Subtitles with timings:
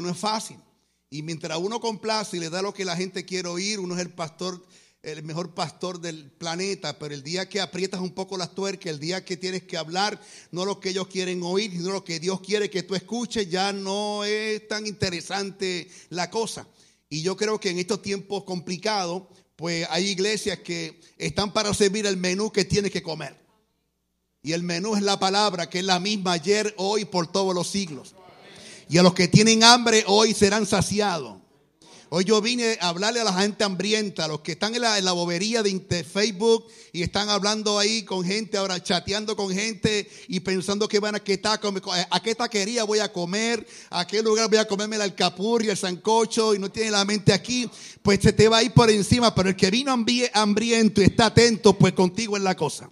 [0.00, 0.56] no es fácil.
[1.10, 4.00] Y mientras uno complace y le da lo que la gente quiere oír, uno es
[4.00, 4.64] el pastor,
[5.02, 8.98] el mejor pastor del planeta, pero el día que aprietas un poco las tuercas, el
[8.98, 10.18] día que tienes que hablar,
[10.52, 13.72] no lo que ellos quieren oír, sino lo que Dios quiere que tú escuches, ya
[13.72, 16.66] no es tan interesante la cosa.
[17.10, 19.24] Y yo creo que en estos tiempos complicados,
[19.56, 23.36] pues hay iglesias que están para servir el menú que tienes que comer.
[24.42, 27.68] Y el menú es la palabra, que es la misma ayer, hoy, por todos los
[27.68, 28.14] siglos.
[28.92, 31.38] Y a los que tienen hambre hoy serán saciados.
[32.10, 35.12] Hoy yo vine a hablarle a la gente hambrienta, a los que están en la,
[35.12, 40.88] bobería de Facebook y están hablando ahí con gente, ahora chateando con gente y pensando
[40.88, 41.72] que van a qué taco,
[42.10, 45.76] a qué taquería voy a comer, a qué lugar voy a comerme el alcapurri, el
[45.78, 47.70] sancocho y no tiene la mente aquí,
[48.02, 49.34] pues se te va a ir por encima.
[49.34, 52.90] Pero el que vino hambriento y está atento, pues contigo es la cosa.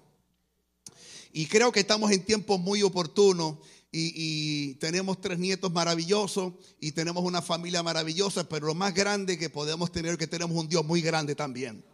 [1.34, 3.56] Y creo que estamos en tiempos muy oportunos
[3.92, 9.50] y, tenemos tres nietos maravillosos y tenemos una familia maravillosa, pero lo más grande que
[9.50, 11.84] podemos tener es que tenemos un Dios muy grande también.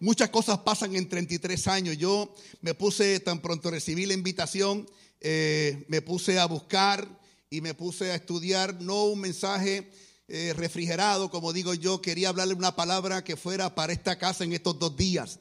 [0.00, 1.96] Muchas cosas pasan en 33 años.
[1.96, 4.86] Yo me puse, tan pronto recibí la invitación,
[5.20, 7.08] eh, me puse a buscar
[7.48, 9.90] y me puse a estudiar, no un mensaje
[10.28, 14.52] eh, refrigerado, como digo yo, quería hablarle una palabra que fuera para esta casa en
[14.52, 15.38] estos dos días.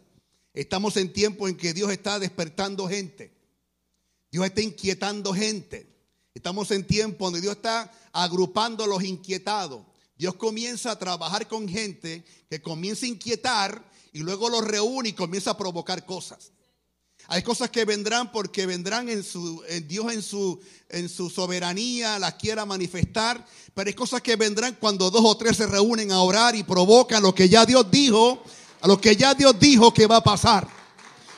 [0.53, 3.34] Estamos en tiempo en que Dios está despertando gente.
[4.35, 5.87] Dios está inquietando gente.
[6.33, 9.83] Estamos en tiempo donde Dios está agrupando a los inquietados.
[10.17, 15.13] Dios comienza a trabajar con gente que comienza a inquietar y luego los reúne y
[15.13, 16.51] comienza a provocar cosas.
[17.27, 22.19] Hay cosas que vendrán porque vendrán en su en Dios en su en su soberanía
[22.19, 26.19] las quiera manifestar, pero hay cosas que vendrán cuando dos o tres se reúnen a
[26.19, 28.43] orar y provocan lo que ya Dios dijo,
[28.81, 30.84] a lo que ya Dios dijo que va a pasar.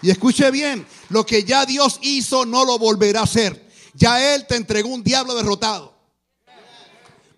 [0.02, 3.67] Y escuche bien, lo que ya Dios hizo no lo volverá a hacer.
[3.94, 5.98] Ya Él te entregó un diablo derrotado.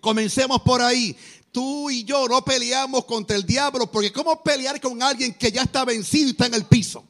[0.00, 1.16] Comencemos por ahí.
[1.52, 5.62] Tú y yo no peleamos contra el diablo porque ¿cómo pelear con alguien que ya
[5.62, 7.04] está vencido y está en el piso?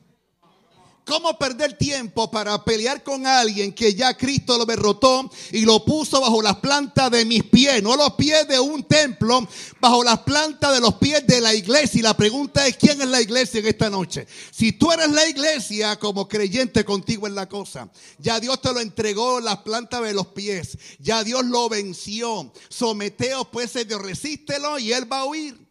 [1.10, 6.20] ¿Cómo perder tiempo para pelear con alguien que ya Cristo lo derrotó y lo puso
[6.20, 7.82] bajo las plantas de mis pies?
[7.82, 9.44] No los pies de un templo,
[9.80, 11.98] bajo las plantas de los pies de la iglesia.
[11.98, 14.24] Y la pregunta es, ¿quién es la iglesia en esta noche?
[14.52, 18.78] Si tú eres la iglesia como creyente contigo en la cosa, ya Dios te lo
[18.78, 20.78] entregó las plantas de los pies.
[21.00, 22.52] Ya Dios lo venció.
[22.68, 25.69] Someteos pues, Dios, resístelo y él va a huir.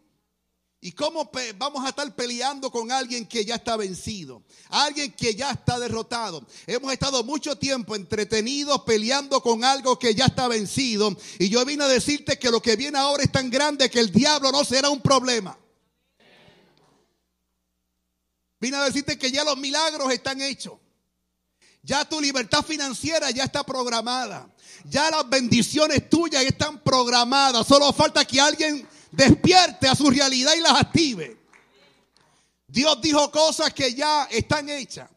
[0.82, 4.42] ¿Y cómo vamos a estar peleando con alguien que ya está vencido?
[4.70, 6.46] Alguien que ya está derrotado.
[6.66, 11.14] Hemos estado mucho tiempo entretenidos peleando con algo que ya está vencido.
[11.38, 14.10] Y yo vine a decirte que lo que viene ahora es tan grande que el
[14.10, 15.58] diablo no será un problema.
[18.58, 20.78] Vine a decirte que ya los milagros están hechos.
[21.82, 24.48] Ya tu libertad financiera ya está programada.
[24.84, 27.66] Ya las bendiciones tuyas están programadas.
[27.66, 31.36] Solo falta que alguien despierte a su realidad y las active.
[32.66, 35.10] Dios dijo cosas que ya están hechas.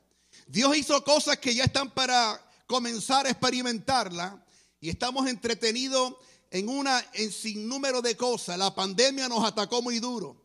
[0.47, 4.33] Dios hizo cosas que ya están para comenzar a experimentarlas.
[4.79, 6.15] Y estamos entretenidos
[6.51, 8.57] en una en sinnúmero de cosas.
[8.57, 10.43] La pandemia nos atacó muy duro.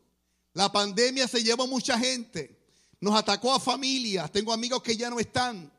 [0.53, 2.59] La pandemia se llevó mucha gente.
[3.01, 4.31] Nos atacó a familias.
[4.33, 5.73] Tengo amigos que ya no están.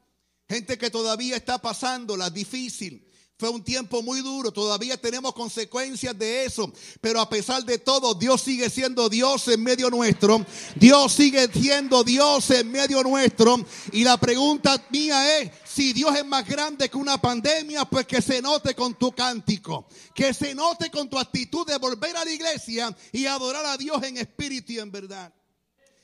[0.48, 3.09] Gente que todavía está pasándola difícil.
[3.40, 8.14] Fue un tiempo muy duro, todavía tenemos consecuencias de eso, pero a pesar de todo,
[8.14, 10.46] Dios sigue siendo Dios en medio nuestro.
[10.76, 13.66] Dios sigue siendo Dios en medio nuestro.
[13.94, 18.22] Y la pregunta mía es, si Dios es más grande que una pandemia, pues que
[18.22, 22.32] se note con tu cántico, que se note con tu actitud de volver a la
[22.34, 25.34] iglesia y adorar a Dios en espíritu y en verdad.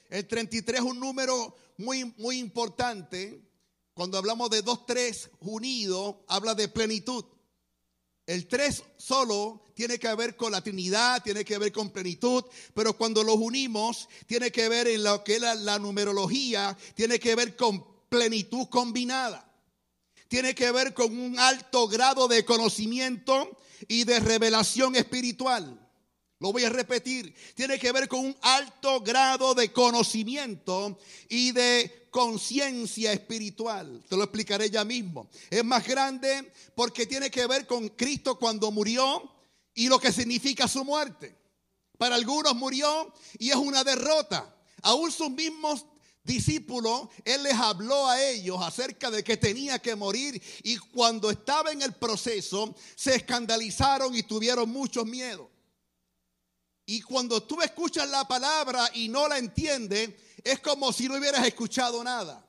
[0.09, 3.41] El 33 es un número muy, muy importante
[3.96, 7.24] cuando hablamos de dos, tres unidos, habla de plenitud.
[8.26, 12.98] El tres solo tiene que ver con la Trinidad, tiene que ver con plenitud, pero
[12.98, 17.36] cuando los unimos, tiene que ver en lo que es la, la numerología, tiene que
[17.36, 19.50] ver con plenitud combinada.
[20.28, 23.58] Tiene que ver con un alto grado de conocimiento
[23.88, 25.84] y de revelación espiritual.
[26.40, 27.34] Lo voy a repetir.
[27.55, 30.97] Tiene que ver con un alto grado de conocimiento
[31.29, 34.03] y de conciencia espiritual.
[34.09, 35.29] Te lo explicaré ya mismo.
[35.49, 39.32] Es más grande porque tiene que ver con Cristo cuando murió
[39.73, 41.35] y lo que significa su muerte.
[41.97, 44.53] Para algunos murió y es una derrota.
[44.81, 45.85] Aún sus mismos
[46.23, 51.72] discípulos, Él les habló a ellos acerca de que tenía que morir y cuando estaba
[51.72, 55.54] en el proceso se escandalizaron y tuvieron mucho miedo.
[56.85, 60.11] Y cuando tú escuchas la palabra y no la entiendes,
[60.43, 62.46] es como si no hubieras escuchado nada.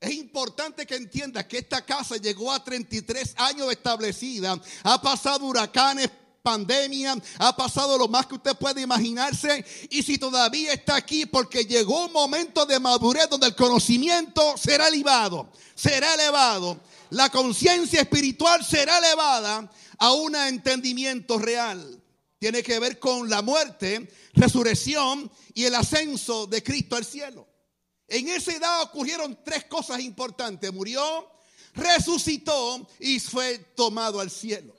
[0.00, 4.60] Es importante que entiendas que esta casa llegó a 33 años establecida.
[4.82, 6.10] Ha pasado huracanes,
[6.42, 9.64] pandemia, ha pasado lo más que usted puede imaginarse.
[9.90, 14.88] Y si todavía está aquí, porque llegó un momento de madurez donde el conocimiento será
[14.88, 16.80] elevado, será elevado.
[17.10, 22.01] La conciencia espiritual será elevada a un entendimiento real.
[22.42, 27.46] Tiene que ver con la muerte, resurrección y el ascenso de Cristo al cielo.
[28.08, 30.72] En esa edad ocurrieron tres cosas importantes.
[30.72, 31.30] Murió,
[31.72, 34.74] resucitó y fue tomado al cielo.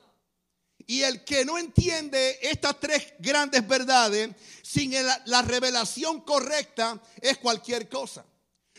[0.87, 4.31] Y el que no entiende estas tres grandes verdades
[4.61, 4.93] sin
[5.23, 8.25] la revelación correcta es cualquier cosa.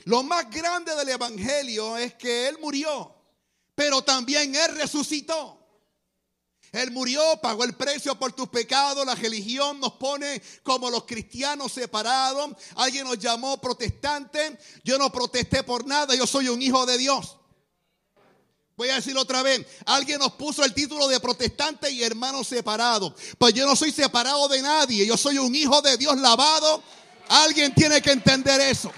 [0.05, 3.15] Lo más grande del Evangelio es que Él murió,
[3.75, 5.64] pero también Él resucitó.
[6.75, 9.07] Él murió, pagó el precio por tus pecados.
[9.07, 12.51] La religión nos pone como los cristianos separados.
[12.77, 14.59] Alguien nos llamó protestante.
[14.83, 16.15] Yo no protesté por nada.
[16.15, 17.37] Yo soy un hijo de Dios.
[18.77, 19.65] Voy a decirlo otra vez.
[19.87, 23.15] Alguien nos puso el título de protestante y hermano separado.
[23.39, 25.07] Pues yo no soy separado de nadie.
[25.07, 26.83] Yo soy un hijo de Dios lavado.
[27.29, 28.91] Alguien tiene que entender eso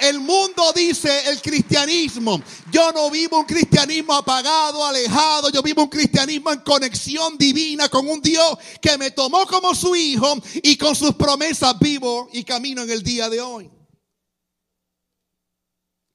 [0.00, 2.40] el mundo dice el cristianismo.
[2.70, 5.50] Yo no vivo un cristianismo apagado, alejado.
[5.50, 9.96] Yo vivo un cristianismo en conexión divina con un Dios que me tomó como su
[9.96, 13.70] hijo y con sus promesas vivo y camino en el día de hoy.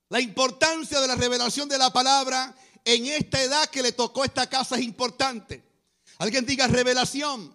[0.10, 4.48] La importancia de la revelación de la palabra en esta edad que le tocó esta
[4.48, 5.64] casa es importante.
[6.18, 7.54] Alguien diga revelación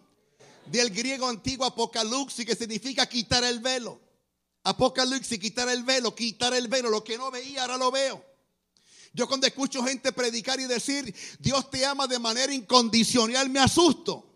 [0.66, 4.03] del griego antiguo apocalipsis que significa quitar el velo.
[4.64, 6.88] Apocalipsis, quitar el velo, quitar el velo.
[6.88, 8.24] Lo que no veía, ahora lo veo.
[9.12, 14.34] Yo cuando escucho gente predicar y decir, Dios te ama de manera incondicional, me asusto.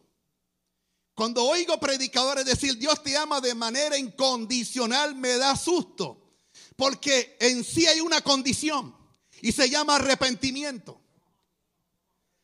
[1.15, 6.37] Cuando oigo predicadores decir, Dios te ama de manera incondicional, me da susto.
[6.77, 8.95] Porque en sí hay una condición
[9.41, 11.01] y se llama arrepentimiento.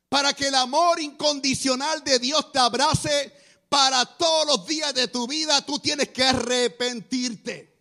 [0.08, 3.32] Para que el amor incondicional de Dios te abrace
[3.69, 7.73] para todos los días de tu vida, tú tienes que arrepentirte.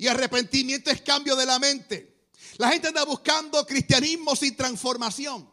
[0.00, 2.30] Y arrepentimiento es cambio de la mente.
[2.56, 5.46] La gente anda buscando cristianismo sin transformación.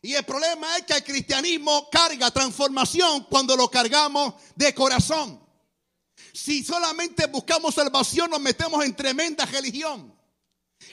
[0.00, 5.44] Y el problema es que el cristianismo carga transformación cuando lo cargamos de corazón.
[6.32, 10.16] Si solamente buscamos salvación, nos metemos en tremenda religión.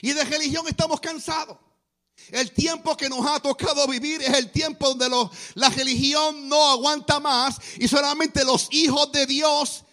[0.02, 1.58] Y de religión estamos cansados.
[2.32, 7.20] El tiempo que nos ha tocado vivir es el tiempo donde la religión no aguanta
[7.20, 9.84] más y solamente los hijos de Dios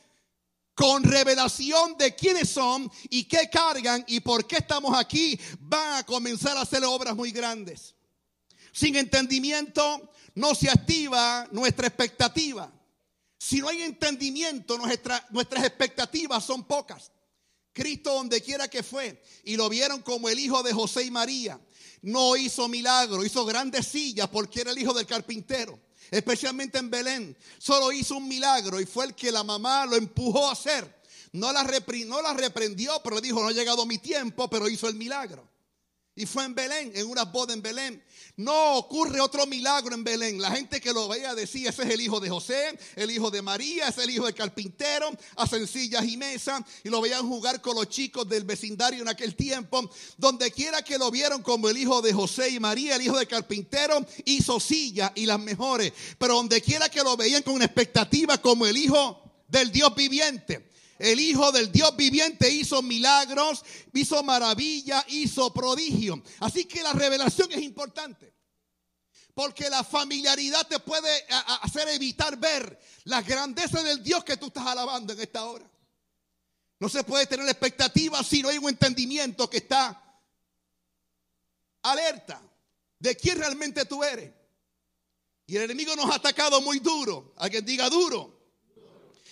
[0.76, 6.06] con revelación de quiénes son y qué cargan y por qué estamos aquí, van a
[6.06, 7.96] comenzar a hacer obras muy grandes.
[8.74, 12.72] Sin entendimiento no se activa nuestra expectativa.
[13.38, 17.12] Si no hay entendimiento, nuestras expectativas son pocas.
[17.72, 21.60] Cristo donde quiera que fue y lo vieron como el hijo de José y María.
[22.02, 25.80] No hizo milagro, hizo grandes sillas porque era el hijo del carpintero
[26.18, 27.38] especialmente en Belén.
[27.58, 31.04] Solo hizo un milagro y fue el que la mamá lo empujó a hacer.
[31.34, 34.96] No la, no la reprendió, pero dijo, no ha llegado mi tiempo, pero hizo el
[34.96, 35.50] milagro.
[36.16, 38.02] Y fue en Belén, en una boda en Belén.
[38.38, 40.42] No ocurre otro milagro en Belén.
[40.42, 43.42] La gente que lo veía decía, ese es el hijo de José, el hijo de
[43.42, 46.62] María, es el hijo del carpintero, hacen sillas y mesas.
[46.84, 49.90] Y lo veían jugar con los chicos del vecindario en aquel tiempo.
[50.18, 53.28] Donde quiera que lo vieron como el hijo de José y María, el hijo del
[53.28, 55.94] carpintero, hizo sillas y las mejores.
[56.18, 60.70] Pero donde quiera que lo veían con una expectativa como el hijo del Dios viviente.
[60.98, 66.24] El Hijo del Dios viviente hizo milagros, hizo maravilla, hizo prodigio.
[66.40, 68.35] Así que la revelación es importante.
[69.36, 71.10] Porque la familiaridad te puede
[71.62, 75.70] hacer evitar ver la grandeza del Dios que tú estás alabando en esta hora.
[76.80, 80.02] No se puede tener expectativa si no hay un entendimiento que está
[81.84, 82.42] alerta
[82.98, 84.34] de quién realmente tú eres.
[85.48, 87.34] Y el enemigo nos ha atacado muy duro.
[87.36, 88.40] Alguien diga duro.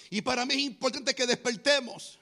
[0.09, 2.19] Y para mí es importante que despertemos.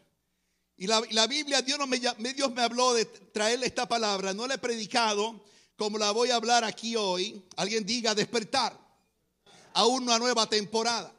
[0.78, 4.34] Y la, Biblia, Dios, me, Dios me habló de traerle esta palabra.
[4.34, 5.44] No la he predicado
[5.82, 7.44] como la voy a hablar aquí hoy.
[7.56, 8.80] Alguien diga despertar
[9.74, 11.12] a una nueva temporada.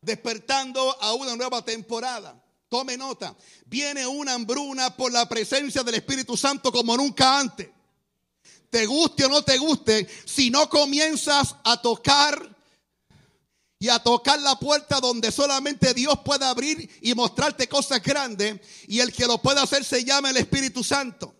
[0.00, 2.42] Despertando a una nueva temporada.
[2.68, 3.36] Tome nota.
[3.66, 7.68] Viene una hambruna por la presencia del Espíritu Santo como nunca antes.
[8.68, 12.52] Te guste o no te guste, si no comienzas a tocar
[13.78, 18.60] y a tocar la puerta donde solamente Dios puede abrir y mostrarte cosas grandes.
[18.88, 21.35] Y el que lo puede hacer se llama el Espíritu Santo.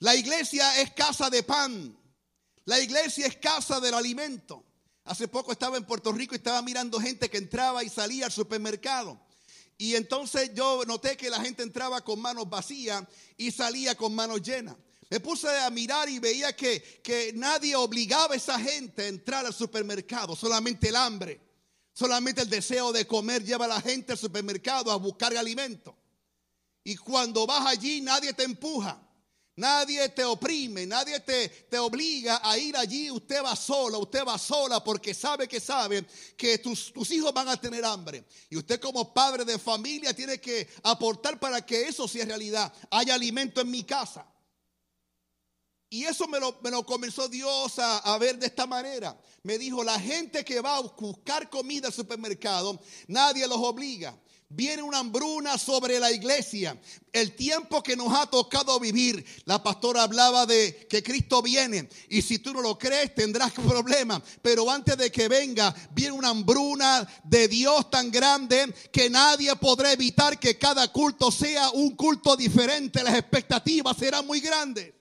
[0.00, 1.96] La iglesia es casa de pan.
[2.64, 4.64] La iglesia es casa del alimento.
[5.04, 8.32] Hace poco estaba en Puerto Rico y estaba mirando gente que entraba y salía al
[8.32, 9.20] supermercado.
[9.76, 13.04] Y entonces yo noté que la gente entraba con manos vacías
[13.36, 14.76] y salía con manos llenas.
[15.10, 19.44] Me puse a mirar y veía que, que nadie obligaba a esa gente a entrar
[19.44, 21.40] al supermercado, solamente el hambre,
[21.92, 25.96] solamente el deseo de comer lleva a la gente al supermercado a buscar alimento.
[26.82, 29.03] Y cuando vas allí nadie te empuja.
[29.56, 33.08] Nadie te oprime, nadie te, te, obliga a ir allí.
[33.08, 36.04] Usted va sola, usted va sola porque sabe que sabe
[36.36, 38.24] que tus, tus, hijos van a tener hambre.
[38.50, 42.72] Y usted como padre de familia tiene que aportar para que eso sea realidad.
[42.90, 44.26] Hay alimento en mi casa.
[45.88, 49.16] Y eso me lo, me lo comenzó Dios a, a, ver de esta manera.
[49.44, 54.18] Me dijo, la gente que va a buscar comida al supermercado, nadie los obliga.
[54.48, 56.80] Viene una hambruna sobre la iglesia.
[57.12, 59.24] El tiempo que nos ha tocado vivir.
[59.46, 61.88] La pastora hablaba de que Cristo viene.
[62.08, 64.22] Y si tú no lo crees, tendrás problemas.
[64.42, 69.92] Pero antes de que venga, viene una hambruna de Dios tan grande que nadie podrá
[69.92, 73.02] evitar que cada culto sea un culto diferente.
[73.02, 74.92] Las expectativas serán muy grandes.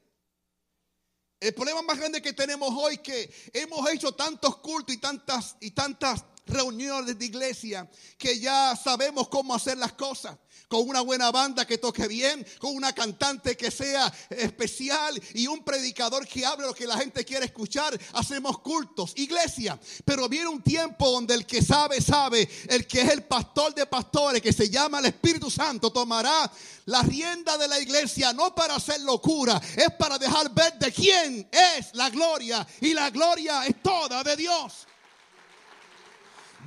[1.44, 5.58] El problema más grande que tenemos hoy es que hemos hecho tantos cultos y tantas
[5.60, 10.38] y tantas reuniones de iglesia que ya sabemos cómo hacer las cosas.
[10.68, 15.64] Con una buena banda que toque bien, con una cantante que sea especial y un
[15.64, 18.00] predicador que hable lo que la gente quiere escuchar.
[18.14, 19.80] Hacemos cultos, iglesia.
[20.04, 22.50] Pero viene un tiempo donde el que sabe, sabe.
[22.68, 26.52] El que es el pastor de pastores, que se llama el Espíritu Santo, tomará
[26.86, 31.48] la rienda de la iglesia no para hacer locura, es para dejar ver de quién
[31.52, 32.66] es la gloria.
[32.82, 34.88] Y la gloria es toda de Dios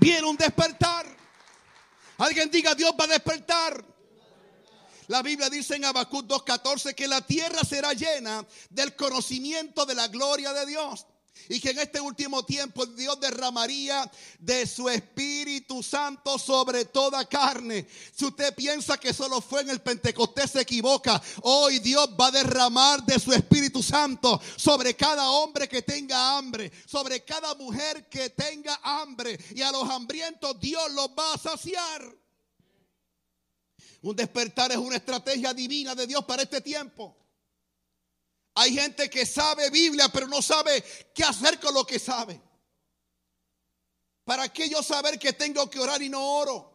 [0.00, 1.06] viene un despertar.
[2.18, 3.84] Alguien diga, Dios va a despertar.
[5.08, 10.08] La Biblia dice en Habacuc 2.14 que la tierra será llena del conocimiento de la
[10.08, 11.06] gloria de Dios.
[11.48, 17.86] Y que en este último tiempo Dios derramaría de su Espíritu Santo sobre toda carne.
[18.14, 21.22] Si usted piensa que solo fue en el Pentecostés, se equivoca.
[21.42, 26.72] Hoy Dios va a derramar de su Espíritu Santo sobre cada hombre que tenga hambre,
[26.86, 29.38] sobre cada mujer que tenga hambre.
[29.54, 32.02] Y a los hambrientos Dios los va a saciar.
[34.02, 37.16] Un despertar es una estrategia divina de Dios para este tiempo.
[38.58, 40.82] Hay gente que sabe Biblia, pero no sabe
[41.14, 42.40] qué hacer con lo que sabe.
[44.24, 46.72] ¿Para qué yo saber que tengo que orar y no oro?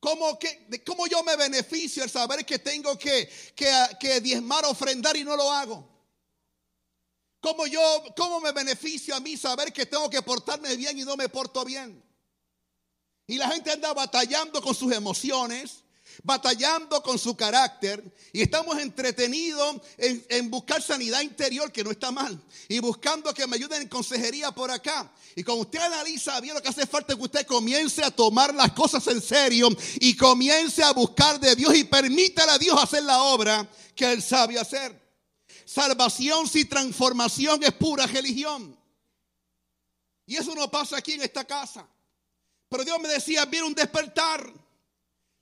[0.00, 5.18] ¿Cómo, que, cómo yo me beneficio al saber que tengo que, que, que diezmar, ofrendar
[5.18, 5.86] y no lo hago?
[7.40, 7.80] ¿Cómo, yo,
[8.16, 11.62] ¿Cómo me beneficio a mí saber que tengo que portarme bien y no me porto
[11.62, 12.02] bien?
[13.26, 15.83] Y la gente anda batallando con sus emociones,
[16.22, 18.02] batallando con su carácter
[18.32, 23.56] y estamos entretenidos en, buscar sanidad interior, que no está mal, y buscando que me
[23.56, 25.12] ayuden en consejería por acá.
[25.36, 28.54] Y cuando usted analiza bien lo que hace falta es que usted comience a tomar
[28.54, 29.68] las cosas en serio
[30.00, 34.22] y comience a buscar de Dios y permítale a Dios hacer la obra que Él
[34.22, 35.02] sabe hacer.
[35.64, 38.78] Salvación sin transformación es pura religión.
[40.26, 41.86] Y eso no pasa aquí en esta casa.
[42.68, 44.52] Pero Dios me decía, viene un despertar.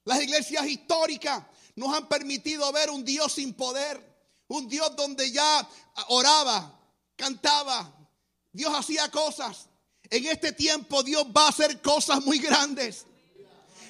[0.05, 1.45] Las iglesias históricas
[1.77, 4.01] nos han permitido ver un Dios sin poder,
[4.49, 5.69] un Dios donde ya
[6.09, 6.79] oraba,
[7.17, 7.93] cantaba,
[8.53, 9.69] Dios hacía cosas.
[10.11, 13.07] En este tiempo Dios va a hacer cosas muy grandes.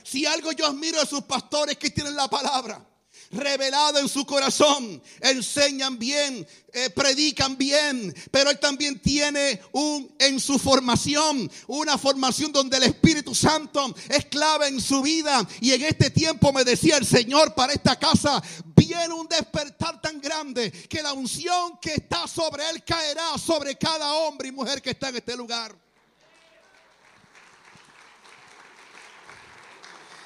[0.04, 2.86] Si algo yo admiro de sus pastores que tienen la palabra
[3.32, 10.38] revelado en su corazón, enseñan bien, eh, predican bien, pero él también tiene un en
[10.38, 15.82] su formación, una formación donde el Espíritu Santo es clave en su vida y en
[15.82, 18.42] este tiempo me decía el Señor para esta casa
[18.76, 24.12] viene un despertar tan grande que la unción que está sobre él caerá sobre cada
[24.14, 25.74] hombre y mujer que está en este lugar.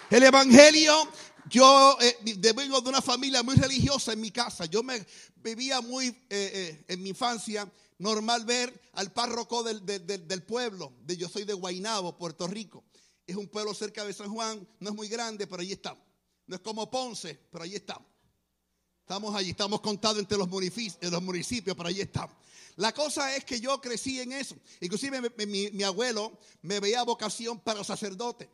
[0.08, 1.08] El Evangelio
[1.48, 2.16] yo eh,
[2.54, 4.64] vengo de una familia muy religiosa en mi casa.
[4.66, 5.04] Yo me
[5.36, 10.92] vivía muy eh, eh, en mi infancia normal ver al párroco del, del, pueblo.
[11.04, 12.84] De, yo soy de Guainabo, Puerto Rico.
[13.26, 14.66] Es un pueblo cerca de San Juan.
[14.80, 16.02] No es muy grande, pero allí estamos.
[16.46, 18.08] No es como Ponce, pero allí estamos.
[19.00, 22.36] Estamos allí, estamos contados entre los municipios, los municipios, pero allí estamos.
[22.74, 24.56] La cosa es que yo crecí en eso.
[24.80, 28.50] Inclusive mi, mi, mi abuelo me veía vocación para sacerdote.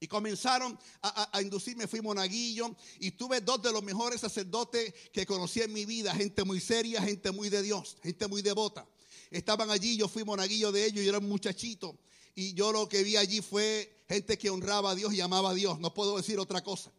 [0.00, 5.60] Y comenzaron a, inducirme, fui monaguillo y tuve dos de los mejores sacerdotes que conocí
[5.60, 8.86] en mi vida, gente muy seria, gente muy de Dios, gente muy devota.
[9.30, 11.98] Estaban allí, yo fui monaguillo de ellos, yo era un muchachito
[12.34, 15.54] y yo lo que vi allí fue gente que honraba a Dios y amaba a
[15.54, 16.92] Dios, no puedo decir otra cosa.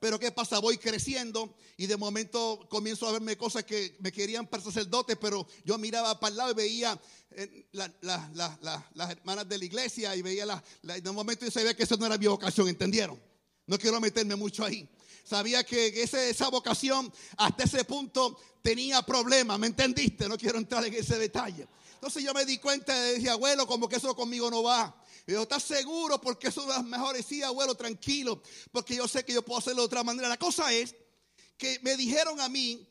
[0.00, 0.58] Pero ¿qué pasa?
[0.58, 5.46] Voy creciendo y de momento comienzo a verme cosas que me querían para sacerdote, pero
[5.64, 10.46] yo miraba para el lado y veía eh, las hermanas de la iglesia y veía
[10.46, 13.31] la, de momento yo sabía que eso no era mi vocación, ¿entendieron?
[13.66, 14.88] No quiero meterme mucho ahí.
[15.24, 20.28] Sabía que esa vocación hasta ese punto tenía problemas, ¿me entendiste?
[20.28, 21.66] No quiero entrar en ese detalle.
[21.94, 24.92] Entonces yo me di cuenta y dije, abuelo, como que eso conmigo no va.
[25.26, 26.20] Yo, ¿estás seguro?
[26.20, 27.24] Porque eso es las mejores.
[27.24, 28.42] Sí, abuelo, tranquilo.
[28.72, 30.28] Porque yo sé que yo puedo hacerlo de otra manera.
[30.28, 30.96] La cosa es
[31.56, 32.88] que me dijeron a mí,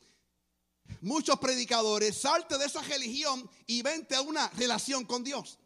[1.01, 5.59] muchos predicadores, salte de esa religión y vente a una relación con Dios.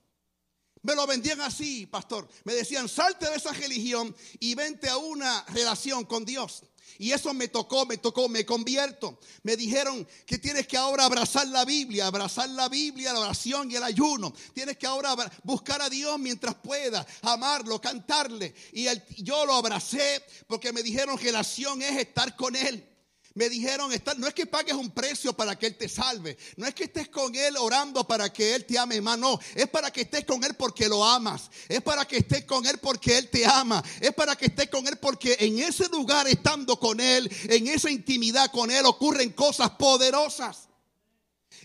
[0.86, 2.28] Me lo vendían así, pastor.
[2.44, 6.62] Me decían, salte de esa religión y vente a una relación con Dios.
[7.00, 9.20] Y eso me tocó, me tocó, me convierto.
[9.42, 13.76] Me dijeron que tienes que ahora abrazar la Biblia, abrazar la Biblia, la oración y
[13.76, 14.32] el ayuno.
[14.54, 18.54] Tienes que ahora buscar a Dios mientras pueda, amarlo, cantarle.
[18.72, 18.86] Y
[19.24, 22.95] yo lo abracé porque me dijeron que la acción es estar con Él.
[23.36, 26.74] Me dijeron, no es que pagues un precio para que Él te salve, no es
[26.74, 30.02] que estés con Él orando para que Él te ame más, no, es para que
[30.02, 33.46] estés con Él porque lo amas, es para que estés con Él porque Él te
[33.46, 37.68] ama, es para que estés con Él porque en ese lugar estando con Él, en
[37.68, 40.70] esa intimidad con Él ocurren cosas poderosas.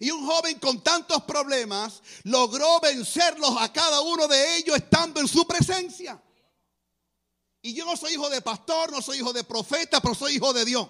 [0.01, 5.29] Y un joven con tantos problemas logró vencerlos a cada uno de ellos estando en
[5.29, 6.21] su presencia.
[7.63, 10.53] Y yo no soy hijo de pastor, no soy hijo de profeta, pero soy hijo
[10.53, 10.89] de Dios.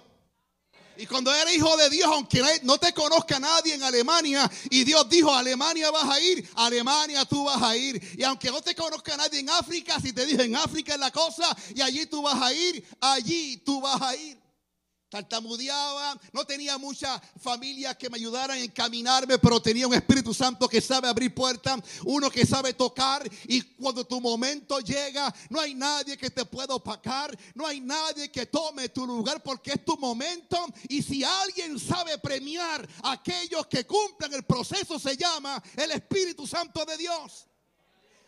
[0.96, 5.08] Y cuando eres hijo de Dios, aunque no te conozca nadie en Alemania, y Dios
[5.08, 8.00] dijo, Alemania vas a ir, Alemania tú vas a ir.
[8.18, 11.10] Y aunque no te conozca nadie en África, si te dijo en África es la
[11.10, 14.39] cosa, y allí tú vas a ir, allí tú vas a ir
[15.10, 20.68] tartamudeaba, no tenía mucha familia que me ayudaran a encaminarme, pero tenía un Espíritu Santo
[20.68, 25.74] que sabe abrir puertas, uno que sabe tocar y cuando tu momento llega, no hay
[25.74, 29.96] nadie que te pueda opacar, no hay nadie que tome tu lugar porque es tu
[29.98, 35.90] momento y si alguien sabe premiar a aquellos que cumplan el proceso se llama el
[35.90, 37.46] Espíritu Santo de Dios.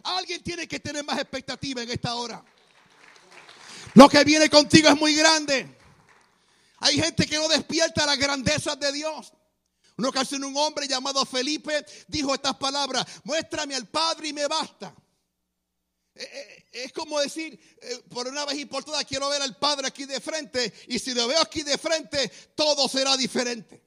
[0.02, 2.44] Alguien tiene que tener más expectativa en esta hora.
[3.94, 5.81] Lo que viene contigo es muy grande.
[6.82, 9.32] Hay gente que no despierta las grandezas de Dios.
[9.96, 14.92] Una ocasión un hombre llamado Felipe dijo estas palabras, muéstrame al Padre y me basta.
[16.14, 19.56] Eh, eh, es como decir, eh, por una vez y por todas quiero ver al
[19.58, 23.80] Padre aquí de frente y si lo veo aquí de frente, todo será diferente.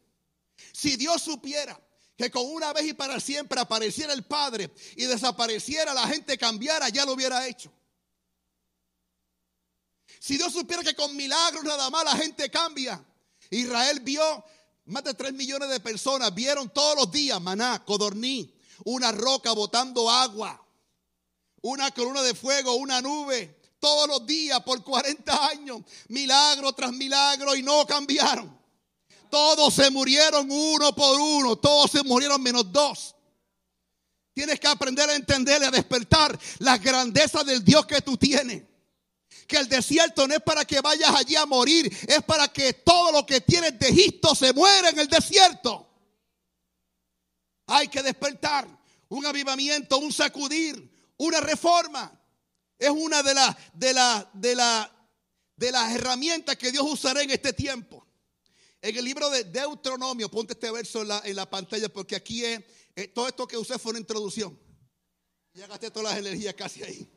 [0.72, 1.78] Si Dios supiera
[2.16, 6.88] que con una vez y para siempre apareciera el Padre y desapareciera, la gente cambiara,
[6.88, 7.74] ya lo hubiera hecho.
[10.26, 13.00] Si Dios supiera que con milagros nada más la gente cambia.
[13.52, 14.44] Israel vio
[14.86, 18.52] más de 3 millones de personas, vieron todos los días maná, codorní,
[18.86, 20.60] una roca botando agua,
[21.62, 27.56] una columna de fuego, una nube, todos los días por 40 años, milagro tras milagro
[27.56, 28.60] y no cambiaron.
[29.30, 33.16] Todos se murieron uno por uno, todos se murieron menos dos.
[34.34, 38.64] Tienes que aprender a entender y a despertar la grandeza del Dios que tú tienes
[39.48, 43.12] que el desierto no es para que vayas allí a morir, es para que todo
[43.12, 45.88] lo que tienes de Egipto se muera en el desierto.
[47.68, 48.68] Hay que despertar
[49.10, 52.12] un avivamiento, un sacudir, una reforma.
[52.78, 55.08] Es una de las de la, de la,
[55.56, 58.06] de las herramientas que Dios usará en este tiempo.
[58.82, 62.44] En el libro de Deuteronomio, ponte este verso en la, en la pantalla porque aquí
[62.44, 62.62] es,
[62.96, 64.60] eh, todo esto que usé fue una introducción.
[65.54, 67.15] Ya gasté todas las energías casi ahí.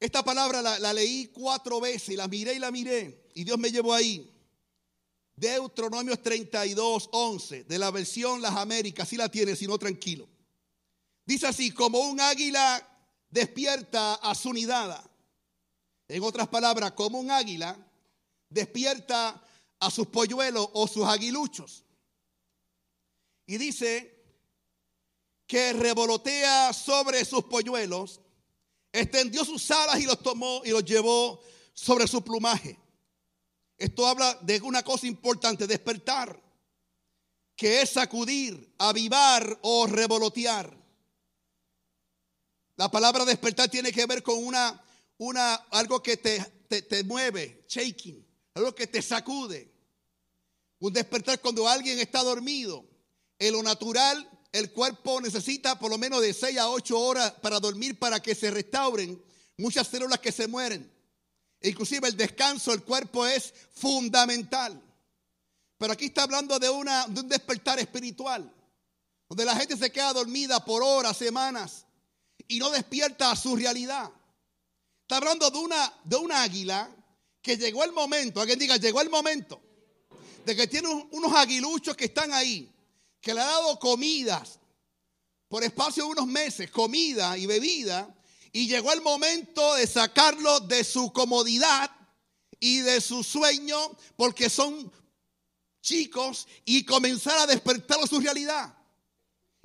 [0.00, 3.30] Esta palabra la, leí cuatro veces y la miré y la miré.
[3.34, 4.30] Y Dios me llevó ahí.
[5.36, 10.28] Deuteronomio 32, 11, de la versión Las Américas, si la tiene, si no tranquilo.
[11.26, 12.86] Dice así, como un águila
[13.30, 15.02] despierta a su nidada.
[16.06, 17.76] En otras palabras, como un águila
[18.48, 19.42] despierta
[19.80, 21.84] a sus polluelos o sus aguiluchos.
[23.46, 24.14] Y dice
[25.46, 28.20] que revolotea sobre sus polluelos
[28.94, 32.78] extendió sus alas y los tomó y los llevó sobre su plumaje.
[33.76, 36.40] Esto habla de una cosa importante, despertar,
[37.56, 40.74] que es sacudir, avivar o revolotear.
[42.76, 44.80] La palabra despertar tiene que ver con una,
[45.18, 49.72] una, algo que te, te, te mueve, shaking, algo que te sacude.
[50.78, 52.88] Un despertar cuando alguien está dormido.
[53.40, 57.58] En lo natural el cuerpo necesita por lo menos de 6 a 8 horas para
[57.58, 59.20] dormir para que se restauren
[59.56, 60.88] muchas células que se mueren.
[61.60, 64.80] Inclusive el descanso del cuerpo es fundamental.
[65.76, 68.48] Pero aquí está hablando de, una, de un despertar espiritual,
[69.28, 71.84] donde la gente se queda dormida por horas, semanas,
[72.46, 74.08] y no despierta a su realidad.
[75.02, 76.88] Está hablando de una, de una águila
[77.42, 79.60] que llegó el momento, alguien diga, llegó el momento,
[80.46, 82.72] de que tiene unos aguiluchos que están ahí,
[83.24, 84.60] que le ha dado comidas
[85.48, 88.14] por espacio de unos meses, comida y bebida,
[88.52, 91.90] y llegó el momento de sacarlo de su comodidad
[92.60, 93.78] y de su sueño,
[94.16, 94.92] porque son
[95.80, 98.76] chicos, y comenzar a despertar su realidad.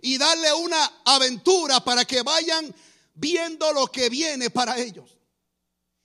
[0.02, 2.74] Y darle una aventura para que vayan
[3.14, 5.18] viendo lo que viene para ellos.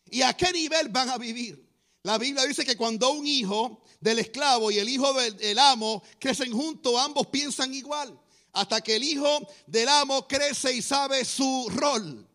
[0.07, 1.65] ¿Y a qué nivel van a vivir?
[2.03, 6.53] La Biblia dice que cuando un hijo del esclavo y el hijo del, amo crecen
[6.53, 8.21] juntos, ambos piensan igual.
[8.53, 12.29] Hasta que el hijo del amo crece y sabe su rol.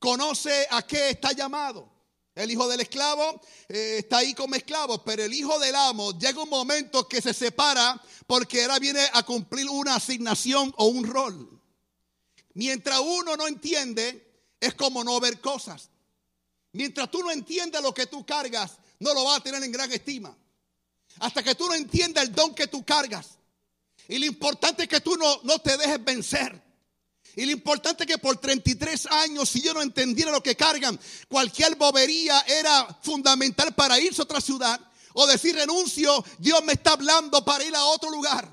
[0.00, 1.88] Conoce a qué está llamado.
[2.34, 6.42] El hijo del esclavo eh, está ahí como esclavo, pero el hijo del amo llega
[6.42, 11.62] un momento que se separa porque ahora viene a cumplir una asignación o un rol.
[12.54, 15.90] Mientras uno no entiende, es como no ver cosas.
[16.72, 19.92] Mientras tú no entiendas lo que tú cargas, no lo vas a tener en gran
[19.92, 20.36] estima.
[21.20, 23.38] Hasta que tú no entiendas el don que tú cargas.
[24.08, 26.62] Y lo importante es que tú no, no te dejes vencer.
[27.36, 30.98] Y lo importante es que por 33 años, si yo no entendiera lo que cargan,
[31.28, 34.80] cualquier bobería era fundamental para irse a otra ciudad.
[35.14, 38.48] O decir renuncio, Dios me está hablando para ir a otro lugar.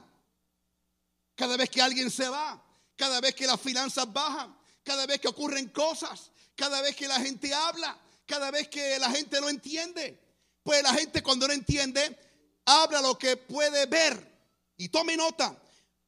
[1.36, 2.64] Cada vez que alguien se va,
[2.96, 7.20] cada vez que las finanzas bajan, cada vez que ocurren cosas, cada vez que la
[7.20, 10.20] gente habla, cada vez que la gente no entiende.
[10.64, 12.18] Pues la gente cuando no entiende,
[12.66, 14.30] habla lo que puede ver.
[14.78, 15.62] Y tome nota,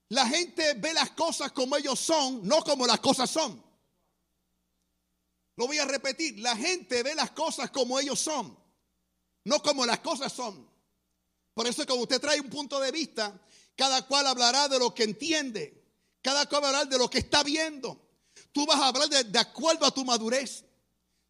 [0.10, 3.64] la gente ve las cosas como ellos son, no como las cosas son.
[5.56, 8.58] Lo voy a repetir, la gente ve las cosas como ellos son,
[9.44, 10.68] no como las cosas son.
[11.54, 13.40] Por eso cuando usted trae un punto de vista,
[13.76, 15.84] cada cual hablará de lo que entiende,
[16.24, 18.00] cada cual hablará de lo que está viendo.
[18.52, 20.64] Tú vas a hablar de, de acuerdo a tu madurez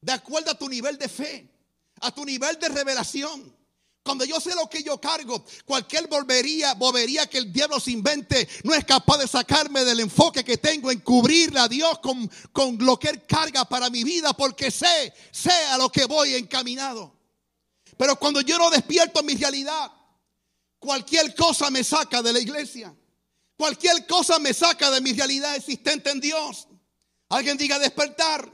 [0.04, 1.50] de acuerdo a tu nivel de fe,
[2.02, 3.56] a tu nivel de revelación.
[4.04, 8.50] Cuando yo sé lo que yo cargo, cualquier bobería, bobería que el diablo se invente,
[8.66, 12.78] no es capaz de sacarme del enfoque que tengo en cubrirle a Dios con, con
[12.80, 17.16] lo que Él carga para mi vida, porque sé, sé a lo que voy encaminado.
[17.98, 19.90] Pero cuando yo no despierto mi realidad,
[20.80, 22.94] cualquier cosa me saca de la iglesia.
[23.56, 26.68] Cualquier cosa me saca de mi realidad existente en Dios.
[27.30, 28.52] Alguien diga despertar.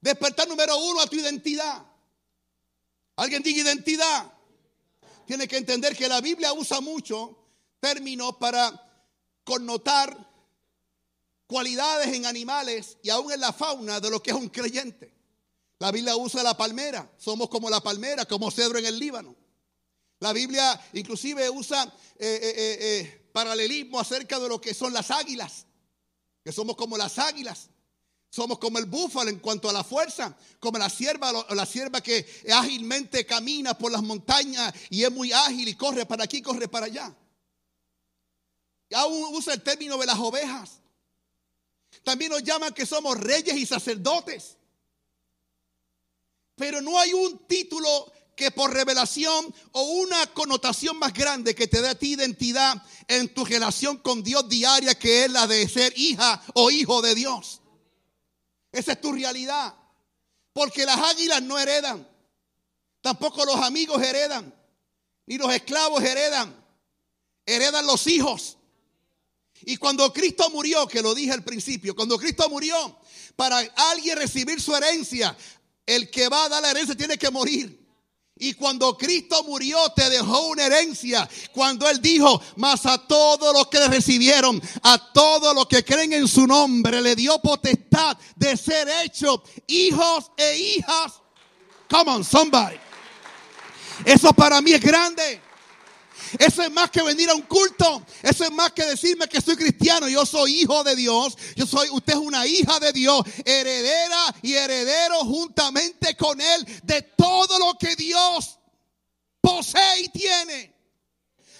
[0.00, 1.86] Despertar número uno a tu identidad.
[3.16, 4.32] Alguien diga identidad.
[5.26, 7.36] Tiene que entender que la Biblia usa mucho
[7.80, 8.82] términos para
[9.42, 10.16] connotar
[11.46, 15.14] cualidades en animales y aún en la fauna de lo que es un creyente.
[15.78, 17.10] La Biblia usa la palmera.
[17.18, 19.34] Somos como la palmera, como cedro en el Líbano.
[20.20, 21.84] La Biblia inclusive usa
[22.18, 25.66] eh, eh, eh, paralelismo acerca de lo que son las águilas.
[26.44, 27.70] Que somos como las águilas.
[28.36, 32.26] Somos como el búfalo en cuanto a la fuerza, como la sierva, la sierva que
[32.52, 36.84] ágilmente camina por las montañas y es muy ágil y corre para aquí, corre para
[36.84, 37.16] allá.
[38.90, 40.80] Y aún usa el término de las ovejas.
[42.04, 44.58] También nos llaman que somos reyes y sacerdotes.
[46.56, 51.80] Pero no hay un título que por revelación o una connotación más grande que te
[51.80, 55.94] dé a ti identidad en tu relación con Dios diaria, que es la de ser
[55.96, 57.62] hija o hijo de Dios.
[58.76, 59.74] Esa es tu realidad.
[60.52, 62.06] Porque las águilas no heredan.
[63.00, 64.54] Tampoco los amigos heredan.
[65.26, 66.54] Ni los esclavos heredan.
[67.46, 68.58] Heredan los hijos.
[69.62, 73.00] Y cuando Cristo murió, que lo dije al principio, cuando Cristo murió,
[73.34, 73.58] para
[73.90, 75.34] alguien recibir su herencia,
[75.86, 77.85] el que va a dar la herencia tiene que morir.
[78.38, 81.26] Y cuando Cristo murió, te dejó una herencia.
[81.52, 86.28] Cuando Él dijo, más a todos los que recibieron, a todos los que creen en
[86.28, 91.14] su nombre, le dio potestad de ser hechos hijos e hijas.
[91.88, 92.76] Come on, somebody.
[94.04, 95.40] Eso para mí es grande.
[96.38, 98.04] Eso es más que venir a un culto.
[98.22, 100.08] Eso es más que decirme que soy cristiano.
[100.08, 101.36] Yo soy hijo de Dios.
[101.54, 107.02] Yo soy, usted es una hija de Dios, heredera y heredero juntamente con él de
[107.02, 108.58] todo lo que Dios
[109.40, 110.76] posee y tiene.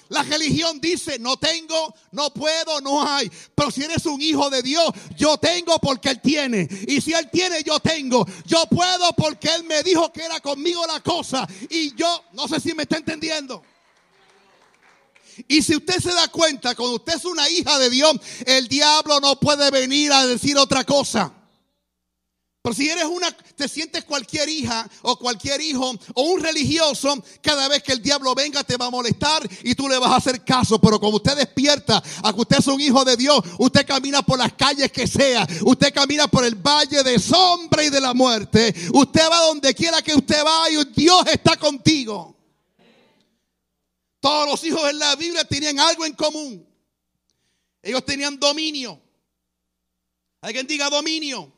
[0.09, 3.31] La religión dice, no tengo, no puedo, no hay.
[3.55, 6.69] Pero si eres un hijo de Dios, yo tengo porque Él tiene.
[6.87, 8.25] Y si Él tiene, yo tengo.
[8.45, 11.47] Yo puedo porque Él me dijo que era conmigo la cosa.
[11.71, 13.63] Y yo, no sé si me está entendiendo.
[15.49, 19.21] Y si usted se da cuenta, cuando usted es una hija de Dios, el diablo
[19.21, 21.33] no puede venir a decir otra cosa.
[22.67, 27.69] Pero si eres una, te sientes cualquier hija o cualquier hijo o un religioso, cada
[27.69, 30.45] vez que el diablo venga te va a molestar y tú le vas a hacer
[30.45, 30.81] caso.
[30.81, 34.41] Pero como usted despierta a que usted es un hijo de Dios, usted camina por
[34.41, 38.75] las calles que sea, usted camina por el valle de sombra y de la muerte,
[38.93, 42.36] usted va donde quiera que usted vaya y Dios está contigo.
[44.27, 46.69] Todos los hijos en la Biblia tenían algo en común.
[47.81, 49.01] Ellos tenían dominio.
[50.41, 51.53] Alguien diga dominio.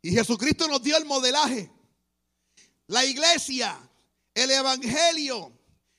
[0.00, 1.70] Y Jesucristo nos dio el modelaje.
[2.86, 3.78] La iglesia,
[4.32, 5.52] el evangelio,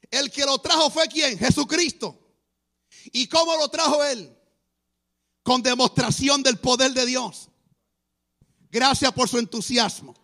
[0.09, 1.37] el que lo trajo fue quién?
[1.37, 2.19] Jesucristo.
[3.11, 4.35] ¿Y cómo lo trajo él?
[5.43, 7.47] Con demostración del poder de Dios.
[8.71, 10.15] Gracias por su entusiasmo.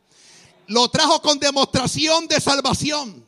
[0.66, 3.27] Lo trajo con demostración de salvación.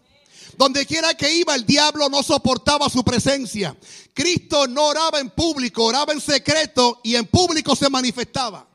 [0.60, 3.78] Donde quiera que iba, el diablo no soportaba su presencia.
[4.14, 8.68] Cristo no oraba en público, oraba en secreto y en público se manifestaba.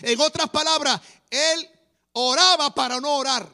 [0.00, 1.68] En otras palabras, él
[2.12, 3.46] oraba para no orar.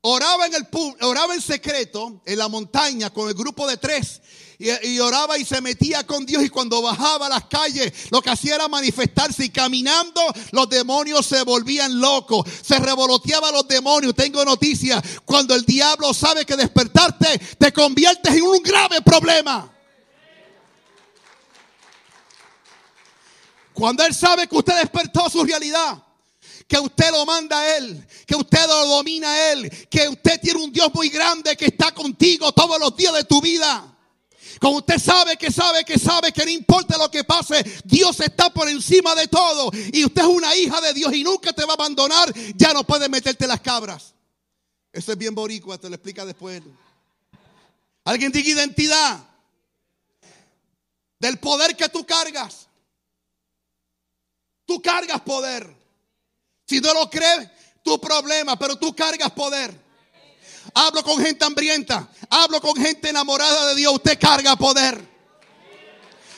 [0.00, 0.66] Oraba en, el,
[1.02, 4.20] oraba en secreto en la montaña con el grupo de tres
[4.62, 8.30] y, oraba y se metía con Dios y cuando bajaba a las calles lo que
[8.30, 10.20] hacía era manifestarse y caminando
[10.52, 14.14] los demonios se volvían locos, se revoloteaban los demonios.
[14.14, 19.68] Tengo noticias, cuando el diablo sabe que despertarte te conviertes en un grave problema.
[23.72, 26.02] Cuando Él sabe que usted despertó su realidad,
[26.68, 30.62] que usted lo manda a Él, que usted lo domina a Él, que usted tiene
[30.62, 33.91] un Dios muy grande que está contigo todos los días de tu vida.
[34.62, 38.48] Como usted sabe que sabe que sabe que no importa lo que pase, Dios está
[38.48, 39.72] por encima de todo.
[39.92, 42.84] Y usted es una hija de Dios y nunca te va a abandonar, ya no
[42.84, 44.14] puede meterte las cabras.
[44.92, 46.62] Eso es bien boricua, te lo explica después.
[48.04, 49.18] Alguien diga identidad
[51.18, 52.68] del poder que tú cargas.
[54.64, 55.74] Tú cargas poder.
[56.68, 57.50] Si no lo crees,
[57.82, 59.74] tu problema, pero tú cargas poder.
[60.74, 65.12] Hablo con gente hambrienta, hablo con gente enamorada de Dios, usted carga poder.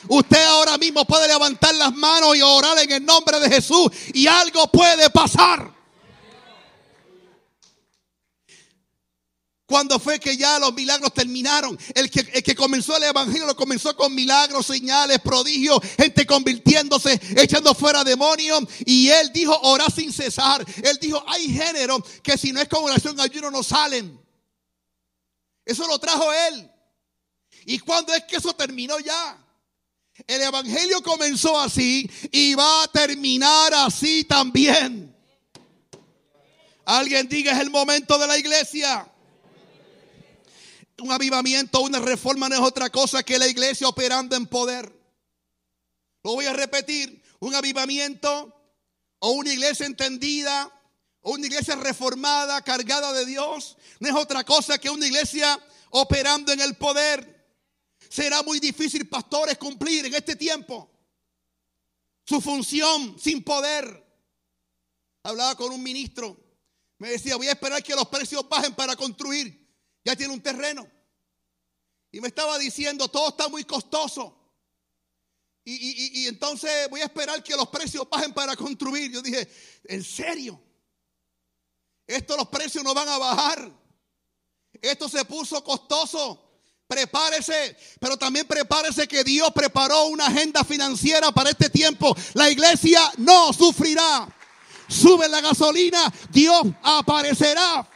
[0.07, 4.27] Usted ahora mismo puede levantar las manos y orar en el nombre de Jesús y
[4.27, 5.74] algo puede pasar.
[9.65, 13.55] Cuando fue que ya los milagros terminaron, el que, el que comenzó el evangelio lo
[13.55, 18.63] comenzó con milagros, señales, prodigios, gente convirtiéndose, echando fuera demonios.
[18.85, 20.63] Y él dijo, ora sin cesar.
[20.83, 24.21] Él dijo, hay género que si no es con oración ayuno no salen.
[25.65, 26.69] Eso lo trajo él.
[27.65, 29.43] ¿Y cuando es que eso terminó ya?
[30.27, 35.13] El evangelio comenzó así y va a terminar así también.
[36.85, 39.11] Alguien diga, es el momento de la iglesia.
[40.97, 44.91] Un avivamiento, una reforma no es otra cosa que la iglesia operando en poder.
[46.23, 47.21] Lo voy a repetir.
[47.39, 48.55] Un avivamiento
[49.19, 50.71] o una iglesia entendida
[51.21, 56.53] o una iglesia reformada, cargada de Dios, no es otra cosa que una iglesia operando
[56.53, 57.35] en el poder.
[58.09, 60.91] Será muy difícil, pastores, cumplir en este tiempo
[62.25, 64.03] su función sin poder.
[65.23, 66.39] Hablaba con un ministro,
[66.99, 69.64] me decía, voy a esperar que los precios bajen para construir
[70.05, 70.87] ya tiene un terreno.
[72.11, 74.33] Y me estaba diciendo, todo está muy costoso.
[75.67, 79.11] Y, entonces voy a esperar que los precios bajen para construir.
[79.11, 79.49] Yo dije,
[79.85, 80.61] ¿en serio?
[82.05, 83.71] Esto los precios no van a bajar.
[84.79, 86.43] Esto se puso costoso.
[86.87, 92.15] Prepárese, pero también prepárese que Dios preparó una agenda financiera para este tiempo.
[92.35, 94.29] La iglesia no sufrirá.
[94.87, 97.89] Sube la gasolina, Dios aparecerá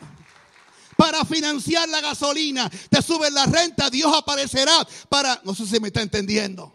[1.00, 2.70] para financiar la gasolina.
[2.90, 5.40] Te suben la renta, Dios aparecerá para...
[5.46, 6.74] No sé si me está entendiendo.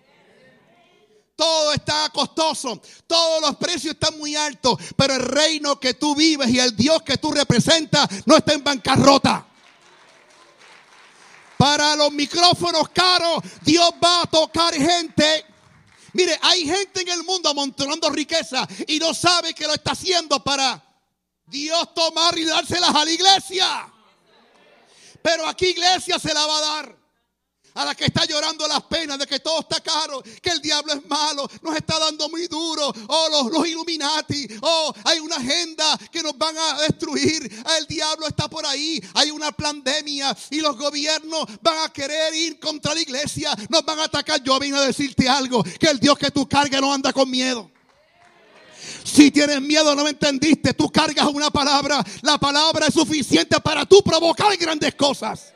[1.36, 6.48] Todo está costoso, todos los precios están muy altos, pero el reino que tú vives
[6.48, 9.46] y el Dios que tú representas no está en bancarrota.
[11.58, 15.44] Para los micrófonos caros, Dios va a tocar gente.
[16.14, 20.42] Mire, hay gente en el mundo amontonando riqueza y no sabe que lo está haciendo
[20.42, 20.82] para
[21.44, 23.90] Dios tomar y dárselas a la iglesia.
[25.24, 26.98] Pero aquí iglesia se la va a dar.
[27.76, 30.92] A la que está llorando las penas de que todo está caro, que el diablo
[30.92, 32.92] es malo, nos está dando muy duro.
[33.08, 37.42] Oh, los, los Illuminati, oh, hay una agenda que nos van a destruir.
[37.78, 42.60] El diablo está por ahí, hay una pandemia y los gobiernos van a querer ir
[42.60, 44.40] contra la iglesia, nos van a atacar.
[44.42, 47.73] Yo vine a decirte algo: que el Dios que tú cargas no anda con miedo.
[49.04, 50.72] Si tienes miedo, no me entendiste.
[50.72, 52.02] Tú cargas una palabra.
[52.22, 55.52] La palabra es suficiente para tú provocar grandes cosas.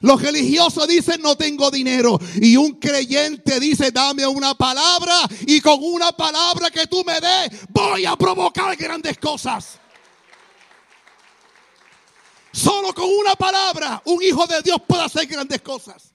[0.00, 2.18] Los religiosos dicen no tengo dinero.
[2.40, 5.14] Y un creyente dice dame una palabra
[5.46, 9.80] y con una palabra que tú me des voy a provocar grandes cosas.
[12.52, 16.14] Solo con una palabra un hijo de Dios puede hacer grandes cosas.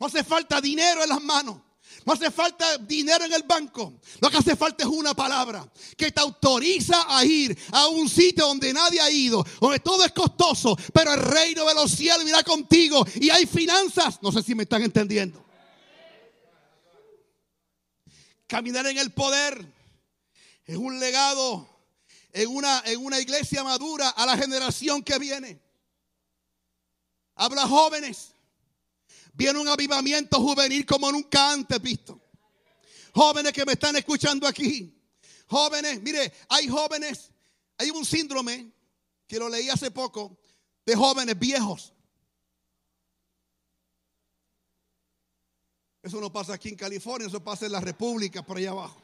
[0.00, 1.67] No hace falta dinero en las manos.
[2.08, 4.00] No hace falta dinero en el banco.
[4.22, 8.46] Lo que hace falta es una palabra que te autoriza a ir a un sitio
[8.46, 12.42] donde nadie ha ido, donde todo es costoso, pero el reino de los cielos irá
[12.42, 14.22] contigo y hay finanzas.
[14.22, 15.44] No sé si me están entendiendo.
[18.46, 19.70] Caminar en el poder
[20.64, 21.68] es un legado
[22.32, 25.60] en una, en una iglesia madura a la generación que viene.
[27.34, 28.32] Habla jóvenes.
[29.38, 32.20] Viene un avivamiento juvenil como nunca antes visto.
[33.14, 35.00] Jóvenes que me están escuchando aquí.
[35.46, 37.30] Jóvenes, mire, hay jóvenes,
[37.76, 38.72] hay un síndrome
[39.28, 40.40] que lo leí hace poco
[40.84, 41.94] de jóvenes viejos.
[46.02, 49.00] Eso no pasa aquí en California, eso pasa en la República, por allá abajo.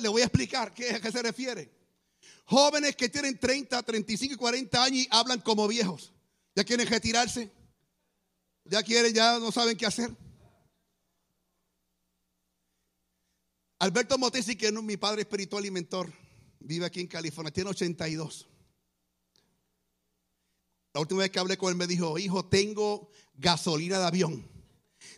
[0.00, 1.70] Le voy a explicar a qué se refiere.
[2.46, 6.12] Jóvenes que tienen 30, 35 y 40 años y hablan como viejos.
[6.56, 7.57] ¿Ya quieren retirarse?
[8.68, 10.14] ¿Ya quieren, ya no saben qué hacer?
[13.78, 16.12] Alberto Motesi, que es mi padre espiritual y mentor,
[16.60, 18.46] vive aquí en California, tiene 82.
[20.92, 24.46] La última vez que hablé con él me dijo, hijo, tengo gasolina de avión.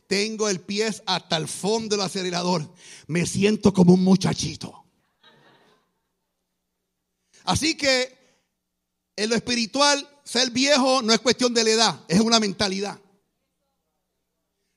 [0.07, 2.73] Tengo el pie hasta el fondo del acelerador.
[3.07, 4.85] Me siento como un muchachito.
[7.45, 8.17] Así que
[9.17, 13.01] en lo espiritual, ser viejo no es cuestión de la edad, es una mentalidad.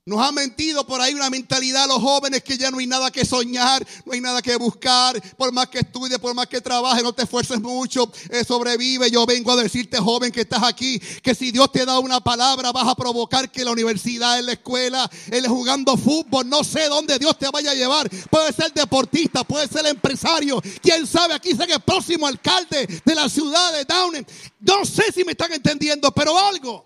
[0.06, 3.10] Nos ha mentido por ahí una mentalidad a los jóvenes que ya no hay nada
[3.10, 7.02] que soñar, no hay nada que buscar, por más que estudies, por más que trabajes,
[7.02, 9.10] no te esfuerces mucho, eh, sobrevive.
[9.10, 12.74] Yo vengo a decirte, joven, que estás aquí, que si Dios te da una palabra,
[12.74, 17.18] vas a provocar que la universidad, en la escuela, él jugando fútbol, no sé dónde
[17.18, 18.10] Dios te vaya a llevar.
[18.30, 23.30] Puede ser deportista, puede ser empresario, quién sabe, aquí que el próximo alcalde de la
[23.30, 24.26] ciudad de Downey.
[24.60, 26.86] No sé si me están entendiendo, pero algo,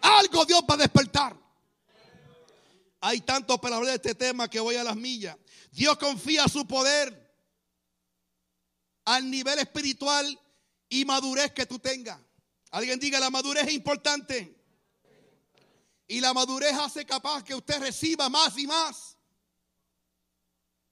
[0.00, 1.47] algo Dios va a despertar.
[3.00, 5.36] Hay tanto para hablar de este tema que voy a las millas.
[5.70, 7.28] Dios confía su poder
[9.04, 10.38] al nivel espiritual
[10.88, 12.18] y madurez que tú tengas.
[12.70, 14.54] Alguien diga, la madurez es importante.
[16.06, 19.16] Y la madurez hace capaz que usted reciba más y más.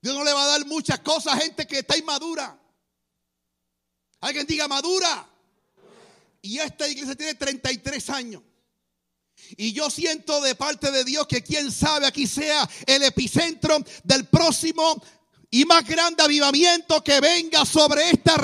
[0.01, 2.57] Dios no le va a dar muchas cosas a gente que está inmadura.
[4.21, 5.29] Alguien diga madura.
[6.41, 8.43] Y esta iglesia tiene 33 años.
[9.55, 14.25] Y yo siento de parte de Dios que quien sabe aquí sea el epicentro del
[14.25, 15.01] próximo
[15.49, 18.35] y más grande avivamiento que venga sobre, esta,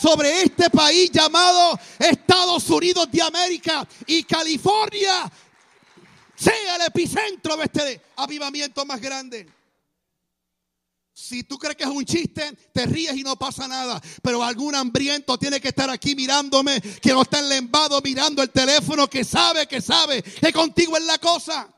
[0.00, 5.32] sobre este país llamado Estados Unidos de América y California
[6.36, 9.48] sea el epicentro de este avivamiento más grande.
[11.14, 14.00] Si tú crees que es un chiste, te ríes y no pasa nada.
[14.22, 19.08] Pero algún hambriento tiene que estar aquí mirándome, que no está enlembado mirando el teléfono,
[19.08, 21.68] que sabe, que sabe que contigo es la cosa.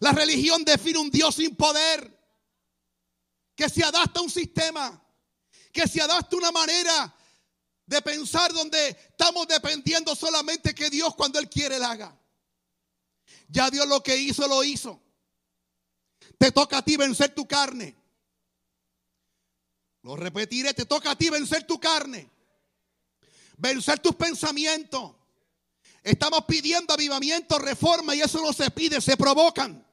[0.00, 2.18] La religión define un Dios sin poder,
[3.54, 5.04] que se adapta a un sistema,
[5.70, 7.14] que se adapta a una manera
[7.84, 12.18] de pensar donde estamos dependiendo solamente que Dios cuando Él quiere la haga.
[13.48, 15.02] Ya Dios lo que hizo, lo hizo.
[16.38, 17.99] Te toca a ti vencer tu carne.
[20.02, 22.30] Lo repetiré, te toca a ti vencer tu carne,
[23.58, 25.12] vencer tus pensamientos.
[26.02, 29.86] Estamos pidiendo avivamiento, reforma y eso no se pide, se provocan.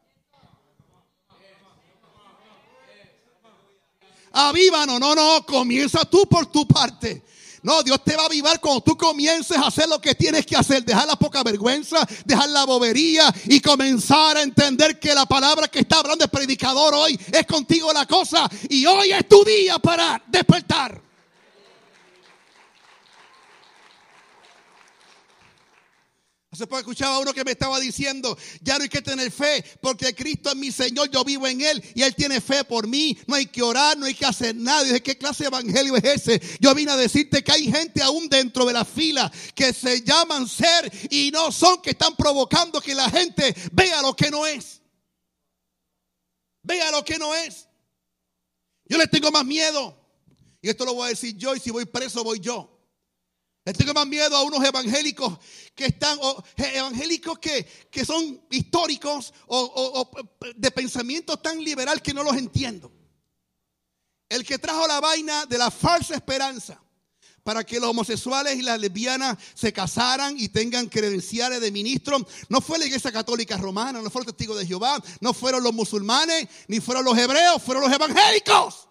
[4.31, 7.23] Avívanos, no, no, comienza tú por tu parte.
[7.67, 10.55] No, Dios te va a avivar cuando tú comiences a hacer lo que tienes que
[10.55, 10.85] hacer.
[10.85, 15.79] Dejar la poca vergüenza, dejar la bobería y comenzar a entender que la palabra que
[15.79, 18.49] está hablando el predicador hoy es contigo la cosa.
[18.69, 21.06] Y hoy es tu día para despertar.
[26.57, 30.15] Hace poco escuchaba uno que me estaba diciendo, ya no hay que tener fe, porque
[30.15, 33.15] Cristo es mi Señor, yo vivo en Él y Él tiene fe por mí.
[33.27, 34.97] No hay que orar, no hay que hacer nada.
[34.97, 36.41] Y ¿qué clase de evangelio es ese?
[36.59, 40.47] Yo vine a decirte que hay gente aún dentro de la fila que se llaman
[40.47, 44.81] ser y no son, que están provocando que la gente vea lo que no es.
[46.63, 47.67] Vea lo que no es.
[48.85, 49.95] Yo les tengo más miedo.
[50.59, 52.76] Y esto lo voy a decir yo y si voy preso voy yo.
[53.67, 55.39] Les tengo más miedo a unos evangélicos
[55.75, 56.17] que están,
[56.55, 60.09] evangélicos que, que, son históricos o, o,
[60.55, 62.89] de pensamiento tan liberal que no los entiendo.
[64.29, 66.81] El que trajo la vaina de la falsa esperanza
[67.43, 72.25] para que los homosexuales y las lesbianas se casaran y tengan credenciales de ministro.
[72.47, 75.73] No fue la iglesia católica romana, no fueron los testigos de Jehová, no fueron los
[75.73, 78.86] musulmanes, ni fueron los hebreos, fueron los evangélicos.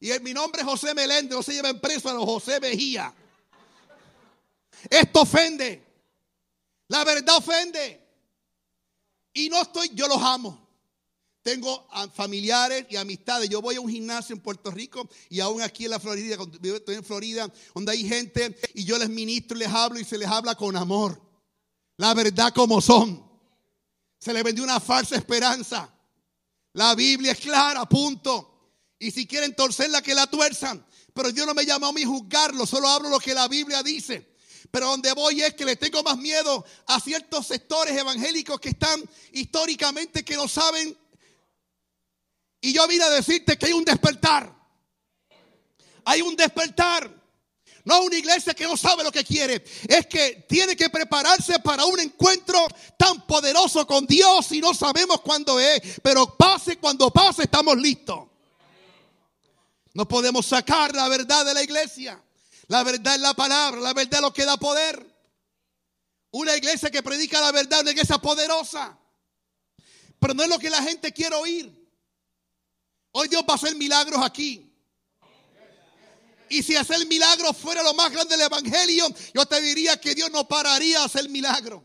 [0.00, 3.12] Y mi nombre es José Meléndez, no se lleven preso a los José Mejía.
[4.88, 5.84] Esto ofende.
[6.88, 8.06] La verdad ofende.
[9.32, 10.66] Y no estoy, yo los amo.
[11.42, 13.48] Tengo familiares y amistades.
[13.48, 16.94] Yo voy a un gimnasio en Puerto Rico y aún aquí en la Florida, estoy
[16.94, 20.28] en Florida, donde hay gente y yo les ministro y les hablo y se les
[20.28, 21.20] habla con amor.
[21.96, 23.26] La verdad como son.
[24.18, 25.92] Se les vendió una falsa esperanza.
[26.74, 28.57] La Biblia es clara, punto.
[28.98, 30.84] Y si quieren torcerla, que la tuerzan.
[31.12, 34.34] Pero Dios no me llamó a mí juzgarlo, solo hablo lo que la Biblia dice.
[34.70, 39.02] Pero donde voy es que le tengo más miedo a ciertos sectores evangélicos que están
[39.32, 40.96] históricamente que no saben.
[42.60, 44.54] Y yo vine a decirte que hay un despertar.
[46.04, 47.16] Hay un despertar.
[47.84, 49.64] No una iglesia que no sabe lo que quiere.
[49.88, 52.66] Es que tiene que prepararse para un encuentro
[52.98, 55.80] tan poderoso con Dios y no sabemos cuándo es.
[56.02, 58.28] Pero pase cuando pase, estamos listos.
[59.98, 62.22] No podemos sacar la verdad de la iglesia.
[62.68, 65.04] La verdad es la palabra, la verdad es lo que da poder.
[66.30, 68.96] Una iglesia que predica la verdad, una iglesia poderosa.
[70.20, 71.90] Pero no es lo que la gente quiere oír.
[73.10, 74.72] Hoy Dios va a hacer milagros aquí.
[76.48, 80.30] Y si hacer milagros fuera lo más grande del Evangelio, yo te diría que Dios
[80.30, 81.82] no pararía a hacer milagros.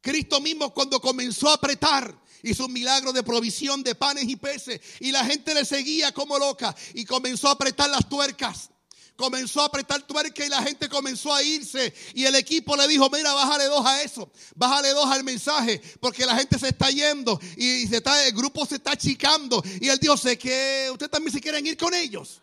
[0.00, 4.80] Cristo mismo cuando comenzó a apretar Hizo un milagro de provisión de panes y peces.
[5.00, 6.74] Y la gente le seguía como loca.
[6.94, 8.70] Y comenzó a apretar las tuercas.
[9.16, 11.92] Comenzó a apretar tuercas y la gente comenzó a irse.
[12.14, 14.30] Y el equipo le dijo, mira, bájale dos a eso.
[14.54, 15.80] Bájale dos al mensaje.
[16.00, 17.40] Porque la gente se está yendo.
[17.56, 19.62] Y se está, el grupo se está achicando.
[19.80, 22.40] Y él dijo, sé que ustedes también se quieren ir con ellos.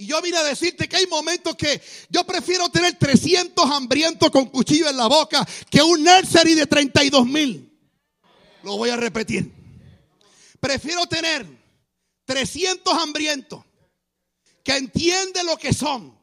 [0.00, 4.46] Y yo vine a decirte que hay momentos que yo prefiero tener 300 hambrientos con
[4.46, 7.76] cuchillo en la boca que un nursery de 32 mil.
[8.62, 9.52] Lo voy a repetir.
[10.60, 11.44] Prefiero tener
[12.26, 13.64] 300 hambrientos
[14.62, 16.16] que entienden lo que son.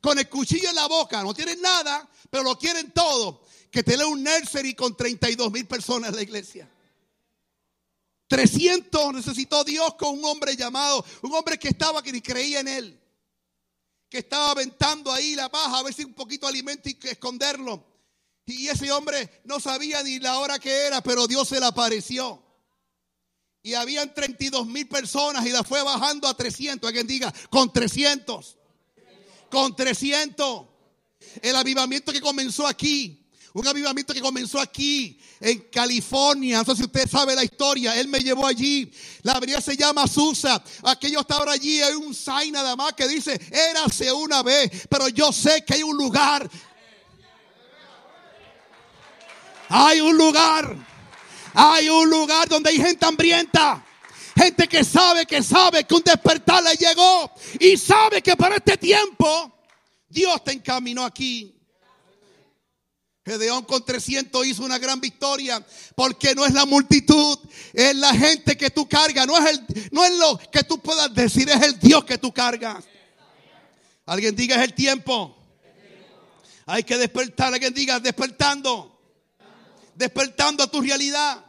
[0.00, 3.42] Con el cuchillo en la boca, no tienen nada, pero lo quieren todo.
[3.70, 6.70] Que tener un nursery con 32 mil personas en la iglesia.
[8.28, 12.68] 300 necesitó Dios con un hombre llamado, un hombre que estaba que ni creía en
[12.68, 13.00] él
[14.10, 17.86] que estaba aventando ahí la paja a ver si un poquito de alimento y esconderlo.
[18.44, 22.42] Y ese hombre no sabía ni la hora que era, pero Dios se le apareció.
[23.62, 26.88] Y habían 32 mil personas y la fue bajando a 300.
[26.88, 28.56] Alguien diga, con 300.
[29.48, 30.66] Con 300.
[31.42, 36.58] El avivamiento que comenzó aquí un avivamiento que comenzó aquí, en California.
[36.58, 37.98] No sé si usted sabe la historia.
[37.98, 38.90] Él me llevó allí.
[39.22, 40.62] La avenida se llama Susa.
[40.84, 41.80] Aquello está ahora allí.
[41.80, 44.86] Hay un sign nada más que dice, érase una vez.
[44.88, 46.48] Pero yo sé que hay un lugar.
[49.68, 50.76] Hay un lugar.
[51.54, 53.84] Hay un lugar donde hay gente hambrienta.
[54.36, 57.32] Gente que sabe, que sabe que un despertar le llegó.
[57.58, 59.52] Y sabe que para este tiempo
[60.08, 61.59] Dios te encaminó aquí.
[63.24, 65.64] Gedeón con 300 hizo una gran victoria
[65.94, 67.38] porque no es la multitud,
[67.74, 71.12] es la gente que tú cargas, no es, el, no es lo que tú puedas
[71.14, 72.84] decir, es el Dios que tú cargas.
[74.06, 75.36] Alguien diga es el tiempo.
[76.66, 78.98] Hay que despertar, alguien diga despertando.
[79.94, 81.44] Despertando a tu realidad.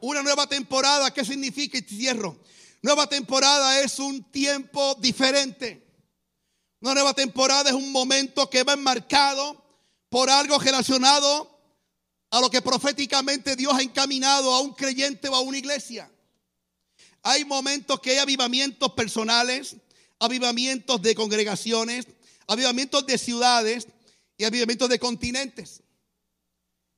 [0.00, 1.78] Una nueva temporada, ¿qué significa?
[1.78, 2.38] Y cierro.
[2.82, 5.86] Nueva temporada es un tiempo diferente.
[6.80, 9.61] Una nueva temporada es un momento que va enmarcado
[10.12, 11.58] por algo relacionado
[12.28, 16.12] a lo que proféticamente Dios ha encaminado a un creyente o a una iglesia.
[17.22, 19.76] Hay momentos que hay avivamientos personales,
[20.18, 22.06] avivamientos de congregaciones,
[22.46, 23.88] avivamientos de ciudades
[24.36, 25.82] y avivamientos de continentes.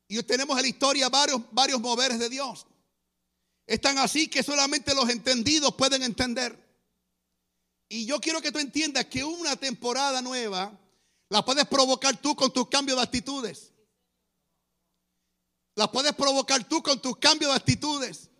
[0.08, 2.66] Y tenemos en la historia varios, varios moveres de Dios.
[3.64, 6.58] Están así que solamente los entendidos pueden entender.
[7.88, 10.80] Y yo quiero que tú entiendas que una temporada nueva
[11.28, 13.72] la puedes provocar tú con tus cambios de actitudes.
[15.76, 18.30] La puedes provocar tú con tus cambios de actitudes.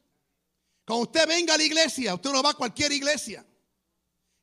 [0.87, 3.45] Cuando usted venga a la iglesia, usted no va a cualquier iglesia.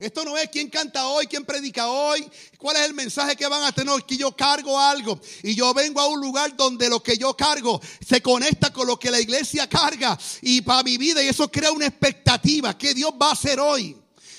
[0.01, 2.27] Esto no es quién canta hoy, quién predica hoy,
[2.57, 6.01] cuál es el mensaje que van a tener, que yo cargo algo y yo vengo
[6.01, 9.69] a un lugar donde lo que yo cargo se conecta con lo que la iglesia
[9.69, 13.59] carga y para mi vida y eso crea una expectativa que Dios va a hacer
[13.59, 13.95] hoy,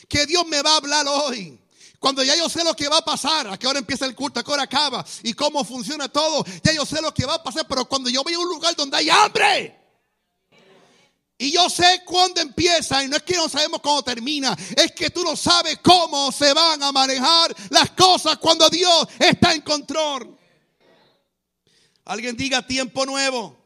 [0.09, 1.62] que Dios me va a hablar hoy.
[2.03, 4.41] Cuando ya yo sé lo que va a pasar, a qué hora empieza el culto,
[4.41, 7.43] a qué hora acaba y cómo funciona todo, ya yo sé lo que va a
[7.45, 9.79] pasar, pero cuando yo voy a un lugar donde hay hambre
[11.39, 15.11] Y yo sé cuándo empieza y no es que no sabemos cómo termina, es que
[15.11, 20.37] tú no sabes cómo se van a manejar las cosas cuando Dios está en control.
[22.05, 23.57] Alguien diga tiempo nuevo.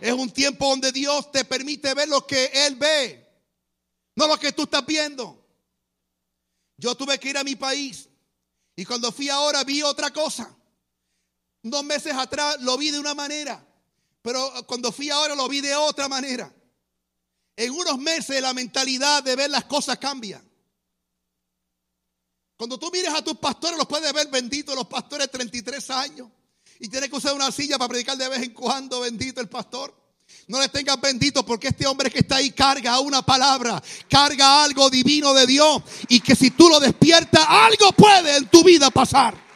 [0.00, 3.28] Es un tiempo donde Dios te permite ver lo que Él ve,
[4.14, 5.45] no lo que tú estás viendo.
[6.76, 8.08] Yo tuve que ir a mi país
[8.74, 10.54] y cuando fui ahora vi otra cosa.
[11.62, 13.66] Dos meses atrás lo vi de una manera,
[14.22, 16.54] pero cuando fui ahora lo vi de otra manera.
[17.56, 20.42] En unos meses la mentalidad de ver las cosas cambia.
[22.56, 26.28] Cuando tú mires a tus pastores, los puedes ver benditos los pastores 33 años.
[26.80, 29.94] Y tienes que usar una silla para predicar de vez en cuando, bendito el pastor.
[30.48, 34.88] No le tengas bendito porque este hombre que está ahí carga una palabra, carga algo
[34.88, 35.82] divino de Dios.
[36.08, 39.46] Y que si tú lo despiertas, algo puede en tu vida pasar.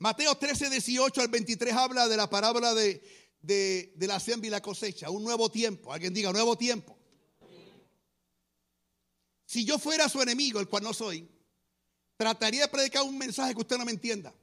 [0.00, 5.10] Mateo 13, 18 al 23 habla de la parábola de, la siembra y la cosecha,
[5.10, 5.92] un nuevo tiempo.
[5.92, 6.96] Alguien diga, nuevo tiempo.
[9.44, 11.28] Si yo fuera su enemigo, el cual no soy,
[12.16, 14.34] trataría de predicar un mensaje que usted no me entienda.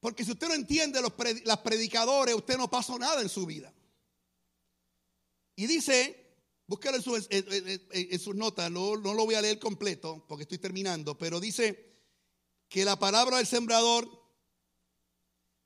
[0.00, 1.12] Porque si usted no entiende los
[1.44, 3.72] las predicadores, usted no pasó nada en su vida.
[5.56, 6.36] Y dice,
[6.68, 11.40] búsquelo en, sus notas, no, no lo voy a leer completo porque estoy terminando, pero
[11.40, 11.88] dice
[12.68, 14.08] que la palabra del sembrador,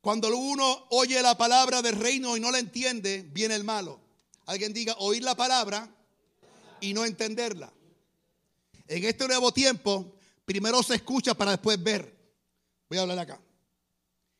[0.01, 4.01] cuando uno oye la palabra del reino y no la entiende, viene el malo.
[4.47, 5.95] Alguien diga, oír la palabra
[6.81, 7.71] y no entenderla.
[8.87, 12.17] En este nuevo tiempo, primero se escucha para después ver.
[12.89, 13.39] Voy a hablar acá.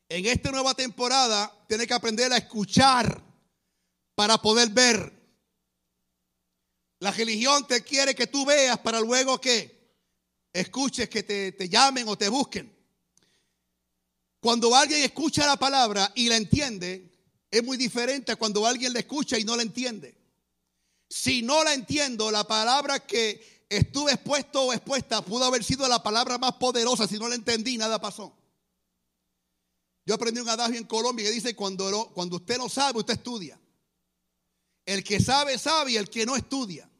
[0.08, 3.22] En esta nueva temporada, tiene que aprender a escuchar
[4.14, 5.12] para poder ver.
[7.00, 9.74] La religión te quiere que tú veas para luego que
[10.52, 12.72] escuches que te, llamen o te busquen.
[14.40, 17.10] Cuando alguien escucha la palabra y la entiende,
[17.50, 20.16] es muy diferente a cuando alguien la escucha y no la entiende.
[21.08, 26.02] Si no la entiendo, la palabra que estuve expuesto o expuesta pudo haber sido la
[26.02, 27.06] palabra más poderosa.
[27.06, 28.36] Si no la entendí, nada pasó.
[30.06, 33.58] Yo aprendí un adagio en Colombia que dice, cuando, cuando usted no sabe, usted estudia.
[34.84, 36.90] El que sabe, sabe y el que no estudia.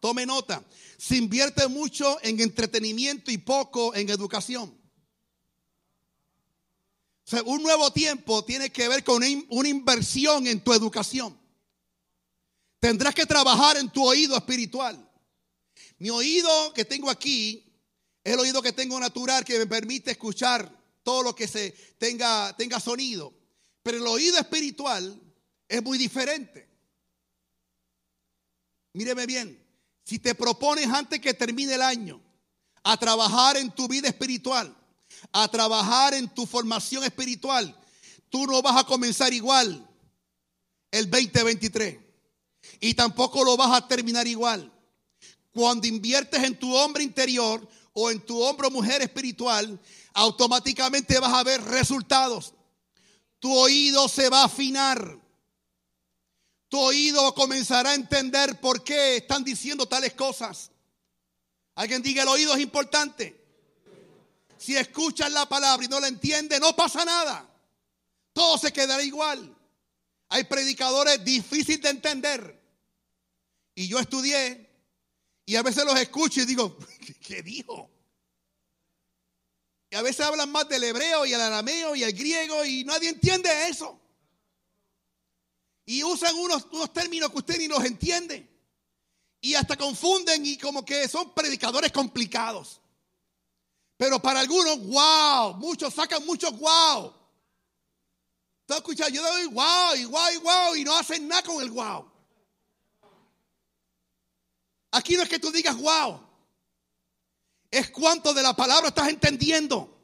[0.00, 0.64] Tome nota
[1.00, 4.78] se invierte mucho en entretenimiento y poco en educación.
[7.46, 11.40] Un nuevo tiempo tiene que ver con una inversión en tu educación.
[12.80, 15.10] Tendrás que trabajar en tu oído espiritual.
[15.96, 17.64] Mi oído que tengo aquí
[18.22, 20.70] es el oído que tengo natural que me permite escuchar
[21.02, 23.32] todo lo que se tenga, tenga sonido.
[23.82, 25.20] Pero el oído espiritual
[25.68, 26.68] es muy diferente.
[28.92, 29.60] Míreme bien.
[30.04, 32.20] Si te propones antes que termine el año
[32.82, 34.76] a trabajar en tu vida espiritual,
[35.32, 37.76] a trabajar en tu formación espiritual,
[38.28, 39.86] tú no vas a comenzar igual
[40.90, 41.98] el 2023
[42.80, 44.72] y tampoco lo vas a terminar igual.
[45.52, 49.78] Cuando inviertes en tu hombre interior o en tu hombre mujer espiritual,
[50.14, 52.54] automáticamente vas a ver resultados.
[53.38, 55.20] Tu oído se va a afinar
[56.70, 60.70] tu oído comenzará a entender por qué están diciendo tales cosas.
[61.74, 63.36] Alguien diga, el oído es importante.
[64.56, 67.44] Si escuchas la palabra y no la entiendes, no pasa nada.
[68.32, 69.52] Todo se quedará igual.
[70.28, 72.62] Hay predicadores difíciles de entender.
[73.74, 74.70] Y yo estudié
[75.44, 76.78] y a veces los escucho y digo,
[77.20, 77.90] ¿qué dijo?
[79.90, 83.08] Y a veces hablan más del hebreo y el arameo y el griego y nadie
[83.08, 83.98] entiende eso.
[85.84, 88.48] Y usan unos, unos términos que usted ni los entiende.
[89.40, 92.80] Y hasta confunden y como que son predicadores complicados.
[93.96, 97.12] Pero para algunos, wow, muchos sacan muchos wow.
[98.66, 99.10] ¿Tú escuchado?
[99.10, 102.08] Yo doy wow y wow y wow y no hacen nada con el wow.
[104.92, 106.29] Aquí no es que tú digas wow.
[107.70, 109.98] Es cuánto de la palabra estás entendiendo.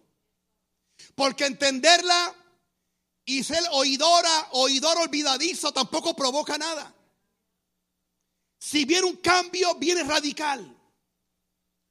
[1.14, 2.34] Porque entenderla
[3.24, 6.94] y ser oidora, oidor olvidadizo tampoco provoca nada.
[8.58, 10.74] Si viene un cambio, viene radical.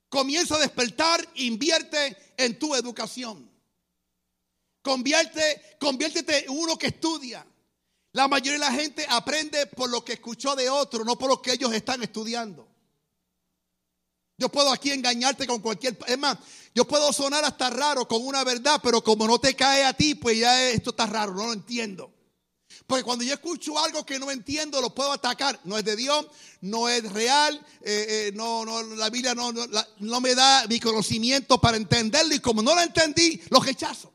[0.10, 3.52] Comienza a despertar, invierte en tu educación.
[4.82, 7.46] Convierte, conviértete en uno que estudia.
[8.14, 11.42] La mayoría de la gente aprende por lo que escuchó de otro, no por lo
[11.42, 12.75] que ellos están estudiando.
[14.38, 15.98] Yo puedo aquí engañarte con cualquier...
[16.08, 16.38] Es más,
[16.74, 20.16] yo puedo sonar hasta raro con una verdad, pero como no te cae a ti,
[20.16, 22.14] pues ya esto está raro, no lo entiendo.
[22.86, 25.60] Porque cuando yo escucho algo que no entiendo, lo puedo atacar.
[25.64, 26.28] No es de Dios,
[26.62, 29.66] no es real, eh, eh, no, no, la Biblia no, no,
[30.00, 34.14] no, me da mi conocimiento para entenderlo y como no lo entendí, lo rechazo.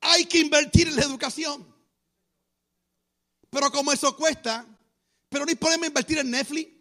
[0.00, 1.74] hay que invertir en la educación.
[3.50, 4.64] Pero como eso cuesta,
[5.28, 6.75] pero no hay problema invertir en Netflix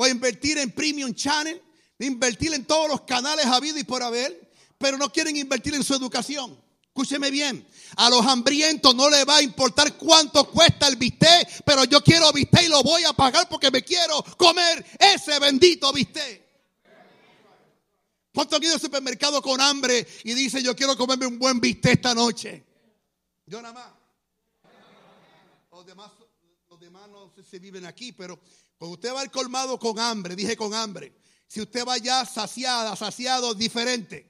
[0.00, 1.60] o invertir en Premium Channel,
[1.98, 5.94] invertir en todos los canales habidos y por haber, pero no quieren invertir en su
[5.94, 6.58] educación.
[6.86, 11.84] Escúcheme bien, a los hambrientos no les va a importar cuánto cuesta el bistec, pero
[11.84, 16.48] yo quiero bistec y lo voy a pagar porque me quiero comer ese bendito bistec.
[18.32, 21.96] ¿Cuánto han ido al supermercado con hambre y dice yo quiero comerme un buen bistec
[21.96, 22.64] esta noche?
[23.44, 24.72] Yo nada más.
[25.70, 26.10] Los demás,
[26.70, 28.40] los demás no sé si viven aquí, pero
[28.80, 31.12] cuando usted va al colmado con hambre, dije con hambre,
[31.46, 34.26] si usted va ya saciada, saciado, diferente.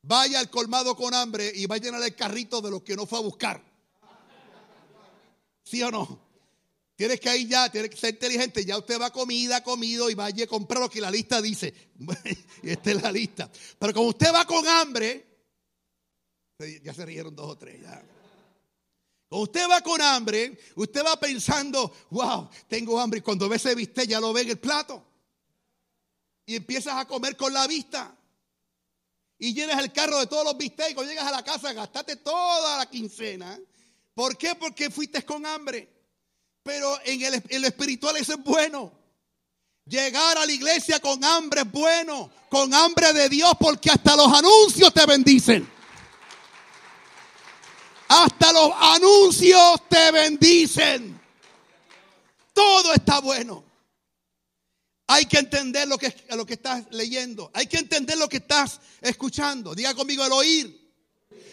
[0.00, 3.04] Vaya al colmado con hambre y va a llenar el carrito de lo que no
[3.04, 3.62] fue a buscar.
[5.62, 6.22] ¿Sí o no?
[6.96, 8.64] Tienes que ir ya, tienes que ser inteligente.
[8.64, 11.74] Ya usted va comida, comido y vaya a comprar lo que la lista dice.
[12.62, 13.50] y esta es la lista.
[13.78, 15.26] Pero como usted va con hambre,
[16.82, 17.78] ya se rieron dos o tres.
[17.82, 18.02] Ya.
[19.34, 23.20] Usted va con hambre, usted va pensando, wow, tengo hambre.
[23.20, 25.02] Y cuando ve ese bistec, ya lo ve en el plato.
[26.44, 28.14] Y empiezas a comer con la vista
[29.38, 30.94] y llenas el carro de todos los bistecs.
[30.94, 33.58] Cuando llegas a la casa, gastaste toda la quincena.
[34.14, 34.54] ¿Por qué?
[34.54, 35.88] Porque fuiste con hambre.
[36.62, 38.92] Pero en el, en lo espiritual eso es bueno.
[39.86, 42.30] Llegar a la iglesia con hambre es bueno.
[42.50, 45.68] Con hambre de Dios, porque hasta los anuncios te bendicen.
[48.14, 51.18] Hasta los anuncios te bendicen.
[52.52, 53.64] Todo está bueno.
[55.06, 57.50] Hay que entender lo que, lo que estás leyendo.
[57.54, 59.74] Hay que entender lo que estás escuchando.
[59.74, 60.92] Diga conmigo el oír.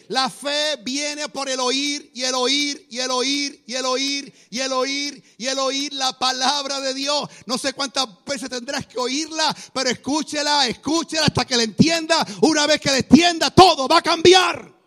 [0.10, 4.34] La fe viene por el oír y el oír y el oír y el oír
[4.50, 7.30] y el oír y el oír la palabra de Dios.
[7.46, 12.28] No sé cuántas veces tendrás que oírla, pero escúchela, escúchela hasta que la entienda.
[12.42, 14.79] Una vez que la entienda, todo va a cambiar.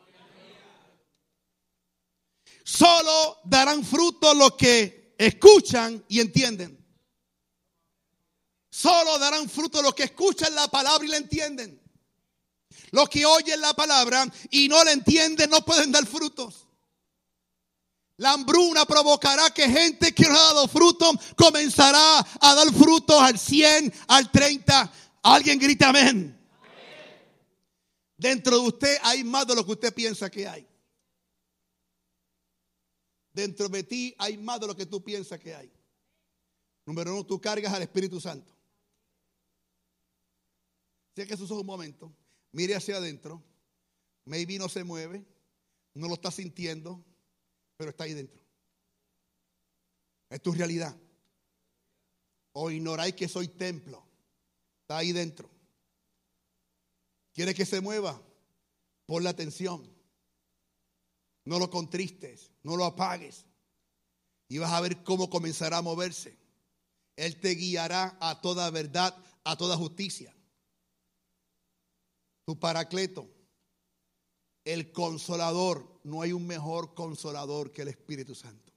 [2.72, 6.82] Solo darán fruto los que escuchan y entienden.
[8.70, 11.78] Solo darán fruto los que escuchan la palabra y la entienden.
[12.92, 16.66] Los que oyen la palabra y no la entienden no pueden dar frutos.
[18.16, 23.38] La hambruna provocará que gente que no ha dado fruto comenzará a dar frutos al
[23.38, 24.92] 100, al 30.
[25.24, 26.40] Alguien grita amén.
[28.16, 30.71] Dentro de usted hay más de lo que usted piensa que hay.
[33.32, 35.72] Dentro de ti hay más de lo que tú piensas que hay.
[36.84, 38.52] Número uno, tú cargas al Espíritu Santo.
[41.14, 42.12] que sus ojos un momento.
[42.52, 43.42] Mire hacia adentro.
[44.24, 45.24] Maybe no se mueve.
[45.94, 47.04] No lo está sintiendo.
[47.76, 48.42] Pero está ahí dentro.
[50.28, 50.96] Es tu realidad.
[52.52, 54.06] O ignoráis que soy templo.
[54.82, 55.48] Está ahí dentro.
[57.32, 58.20] ¿Quiere que se mueva?
[59.06, 59.91] Pon la atención.
[61.44, 63.46] No lo contristes, no lo apagues.
[64.48, 66.36] Y vas a ver cómo comenzará a moverse.
[67.16, 70.34] Él te guiará a toda verdad, a toda justicia.
[72.44, 73.28] Tu paracleto,
[74.64, 78.72] el consolador, no hay un mejor consolador que el Espíritu Santo.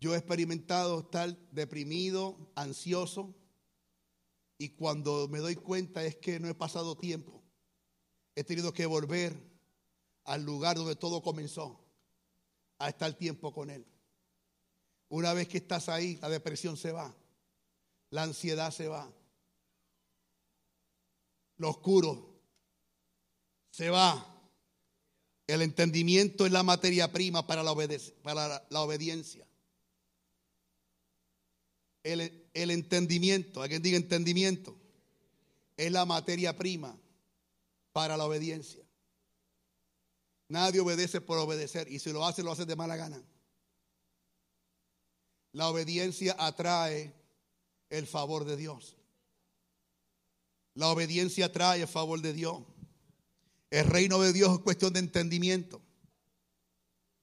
[0.00, 3.34] Yo he experimentado estar deprimido, ansioso,
[4.58, 7.42] y cuando me doy cuenta es que no he pasado tiempo.
[8.34, 9.55] He tenido que volver
[10.26, 11.80] al lugar donde todo comenzó,
[12.78, 13.86] a estar tiempo con Él.
[15.08, 17.14] Una vez que estás ahí, la depresión se va,
[18.10, 19.10] la ansiedad se va,
[21.56, 22.34] lo oscuro
[23.70, 24.32] se va.
[25.46, 27.74] El entendimiento es la materia prima para la,
[28.22, 29.46] para la obediencia.
[32.02, 34.76] El, el entendimiento, alguien diga entendimiento,
[35.76, 36.98] es la materia prima
[37.92, 38.85] para la obediencia.
[40.48, 43.22] Nadie obedece por obedecer y si lo hace, lo hace de mala gana.
[45.52, 47.14] La obediencia atrae
[47.90, 48.96] el favor de Dios.
[50.74, 52.62] La obediencia atrae el favor de Dios.
[53.70, 55.82] El reino de Dios es cuestión de entendimiento.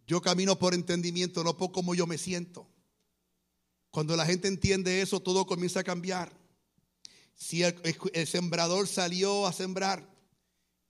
[0.06, 2.68] Yo camino por entendimiento, no por cómo yo me siento.
[3.90, 6.34] Cuando la gente entiende eso, todo comienza a cambiar.
[7.36, 7.80] Si el,
[8.14, 10.13] el sembrador salió a sembrar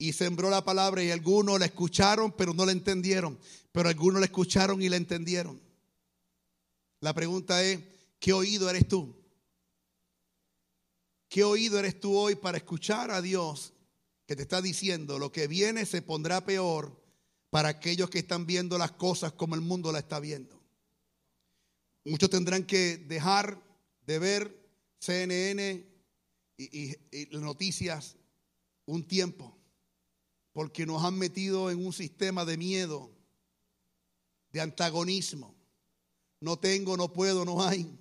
[0.04, 3.38] y sembró la palabra y algunos la escucharon pero no la entendieron,
[3.72, 5.60] pero algunos la escucharon y la entendieron.
[7.00, 7.80] La pregunta es,
[8.18, 9.16] ¿qué oído eres tú?
[11.28, 13.72] ¿Qué oído eres tú hoy para escuchar a Dios
[14.26, 17.02] que te está diciendo lo que viene se pondrá peor
[17.48, 20.62] para aquellos que están viendo las cosas como el mundo la está viendo?
[22.04, 23.58] Muchos tendrán que dejar
[24.06, 25.86] de ver CNN
[26.58, 28.16] y, y, y noticias
[28.84, 29.53] un tiempo
[30.54, 33.10] porque nos han metido en un sistema de miedo,
[34.52, 35.52] de antagonismo.
[36.40, 37.98] No tengo, no puedo, no hay.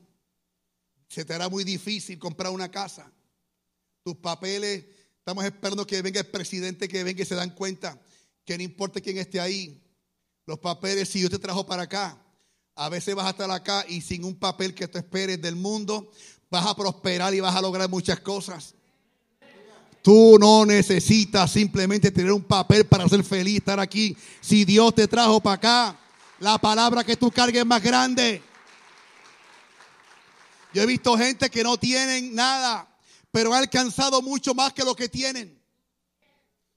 [1.09, 3.11] Se te hará muy difícil comprar una casa.
[4.03, 4.85] Tus papeles,
[5.17, 7.99] estamos esperando que venga el presidente, que venga y se dan cuenta
[8.45, 9.81] que no importa quién esté ahí.
[10.45, 12.23] Los papeles, si Dios te trajo para acá,
[12.75, 16.11] a veces vas a estar acá y sin un papel que te esperes del mundo,
[16.51, 18.75] vas a prosperar y vas a lograr muchas cosas.
[20.03, 24.17] Tú no necesitas simplemente tener un papel para ser feliz, estar aquí.
[24.41, 25.99] Si Dios te trajo para acá,
[26.39, 28.43] la palabra que tú cargues es más grande.
[30.73, 32.85] Yo he visto gente que no tienen nada,
[33.31, 35.57] pero ha alcanzado mucho más que lo que tienen.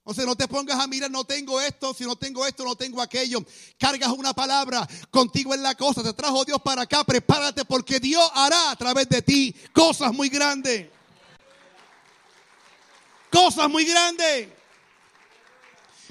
[0.05, 2.77] O sea, no te pongas a mirar, no tengo esto, si no tengo esto, no
[2.77, 3.43] tengo aquello.
[3.77, 8.23] Cargas una palabra, contigo en la cosa, te trajo Dios para acá, prepárate porque Dios
[8.33, 10.95] hará a través de ti cosas muy grandes.
[13.31, 14.49] Cosas muy grandes.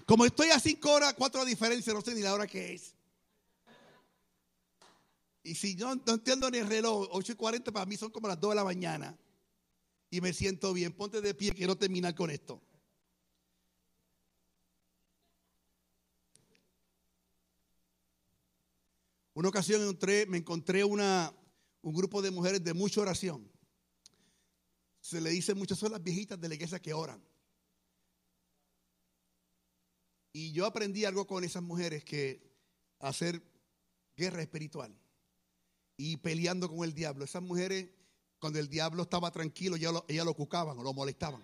[0.07, 2.95] Como estoy a cinco horas, cuatro diferencias, no sé ni la hora que es.
[5.43, 8.27] Y si yo no entiendo ni el reloj, 8 y 40 para mí son como
[8.27, 9.17] las 2 de la mañana.
[10.11, 10.93] Y me siento bien.
[10.93, 12.61] Ponte de pie, quiero terminar con esto.
[19.35, 21.33] Una ocasión entré, me encontré una,
[21.83, 23.49] un grupo de mujeres de mucha oración.
[25.07, 27.23] Se le dice muchas son las viejitas de la iglesia que oran.
[30.33, 32.43] Y yo aprendí algo con esas mujeres que
[32.99, 33.41] hacer
[34.17, 34.93] guerra espiritual
[35.97, 37.25] y peleando con el diablo.
[37.25, 37.89] Esas mujeres,
[38.41, 41.41] cuando el diablo estaba tranquilo, ellas lo, lo cucaban o lo molestaban.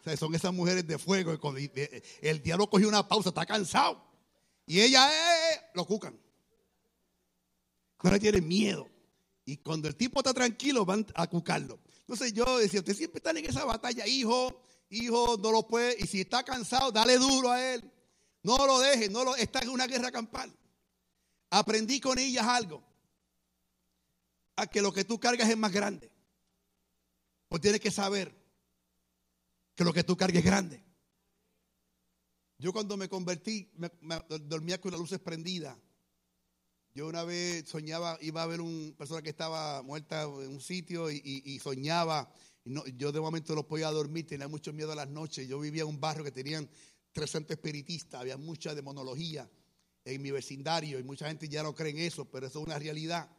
[0.00, 1.38] O sea, son esas mujeres de fuego.
[2.20, 4.04] El diablo cogió una pausa, está cansado.
[4.66, 6.18] Y ella, eh, eh, lo cucan.
[8.02, 8.89] No le tienen miedo.
[9.50, 11.80] Y cuando el tipo está tranquilo, van a cucarlo.
[12.02, 15.96] Entonces yo decía, usted siempre está en esa batalla, hijo, hijo, no lo puede.
[15.98, 17.82] Y si está cansado, dale duro a él.
[18.44, 20.56] No lo deje, no lo, está en una guerra campal.
[21.50, 22.80] Aprendí con ellas algo.
[24.54, 26.12] A que lo que tú cargas es más grande.
[27.48, 28.32] Pues tienes que saber
[29.74, 30.84] que lo que tú cargas es grande.
[32.56, 33.90] Yo cuando me convertí, me,
[34.42, 35.76] dormía con las luces prendidas.
[37.00, 41.10] Yo una vez soñaba, iba a ver una persona que estaba muerta en un sitio
[41.10, 42.30] y, soñaba.
[42.98, 45.48] yo de momento no podía dormir, tenía mucho miedo a las noches.
[45.48, 46.68] Yo vivía en un barrio que tenían
[47.12, 49.50] 300 espiritistas, había mucha demonología
[50.04, 52.78] en mi vecindario y mucha gente ya no cree en eso, pero eso es una
[52.78, 53.30] realidad.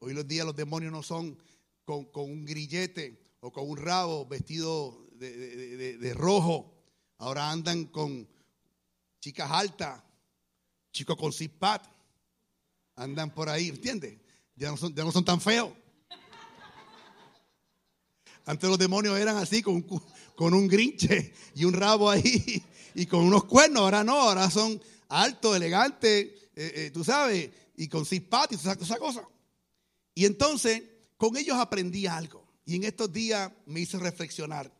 [0.00, 1.38] Hoy los días los demonios no son
[1.84, 6.74] con, un grillete o con un rabo vestido de rojo.
[7.18, 8.28] Ahora andan con
[9.20, 10.02] chicas altas,
[10.90, 11.92] chicos con zip-pat,
[13.02, 14.18] andan por ahí, ¿entiendes?
[14.56, 15.72] Ya no son, ya no son tan feos.
[18.44, 19.82] Antes los demonios eran así, con,
[20.34, 22.62] con un grinche y un rabo ahí
[22.94, 23.82] y con unos cuernos.
[23.82, 26.26] Ahora no, ahora son altos, elegantes,
[26.56, 29.24] eh, eh, tú sabes, y con zip-pat y todas esas cosas.
[30.14, 30.82] Y entonces,
[31.16, 32.44] con ellos aprendí algo.
[32.64, 34.72] Y en estos días me hice reflexionar.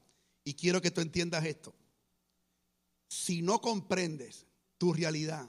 [0.45, 1.75] Y quiero que tú entiendas esto
[3.13, 4.47] si no comprendes
[4.79, 5.47] tu realidad,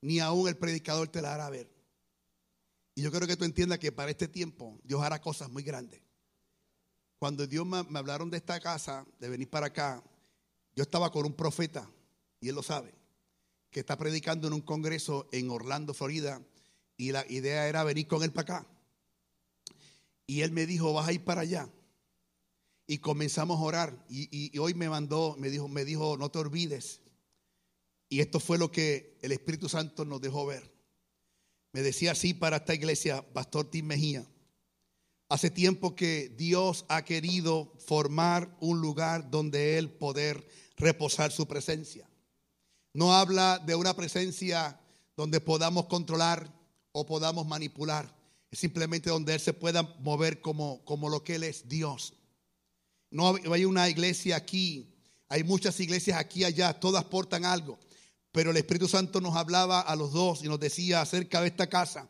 [0.00, 1.70] ni aún el predicador te la hará ver.
[2.94, 6.02] Y yo quiero que tú entiendas que para este tiempo Dios hará cosas muy grandes.
[7.18, 10.02] Cuando Dios me, hablaron de esta casa, de venir para acá,
[10.74, 11.90] yo estaba con un profeta,
[12.40, 12.94] y él lo sabe,
[13.70, 16.42] que está predicando en un congreso en Orlando, Florida,
[16.96, 18.66] y la idea era venir con él para acá.
[20.26, 21.68] Y él me dijo, vas a ir para allá
[22.90, 24.04] y comenzamos a orar.
[24.08, 27.00] Y, hoy me mandó, me dijo, me dijo, no te olvides.
[28.12, 30.68] Y esto fue lo que el Espíritu Santo nos dejó ver.
[31.72, 34.26] Me decía así para esta iglesia, Pastor Tim Mejía.
[35.28, 40.44] Hace tiempo que Dios ha querido formar un lugar donde Él poder
[40.76, 42.10] reposar su presencia.
[42.92, 44.80] No habla de una presencia
[45.16, 46.52] donde podamos controlar
[46.90, 48.12] o podamos manipular.
[48.50, 52.14] Es simplemente donde Él se pueda mover como, como lo que Él es, Dios.
[53.12, 54.96] No hay una iglesia aquí,
[55.28, 57.78] hay muchas iglesias aquí y allá, todas portan algo.
[58.32, 61.68] Pero el Espíritu Santo nos hablaba a los dos y nos decía acerca de esta
[61.68, 62.08] casa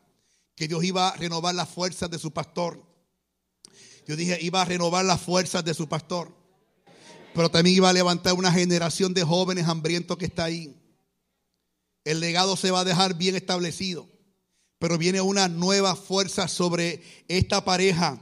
[0.55, 2.83] que Dios iba a renovar las fuerzas de su pastor.
[4.07, 6.35] Yo dije, iba a renovar las fuerzas de su pastor.
[7.33, 10.75] Pero también iba a levantar una generación de jóvenes hambrientos que está ahí.
[12.03, 14.07] El legado se va a dejar bien establecido.
[14.79, 18.21] Pero viene una nueva fuerza sobre esta pareja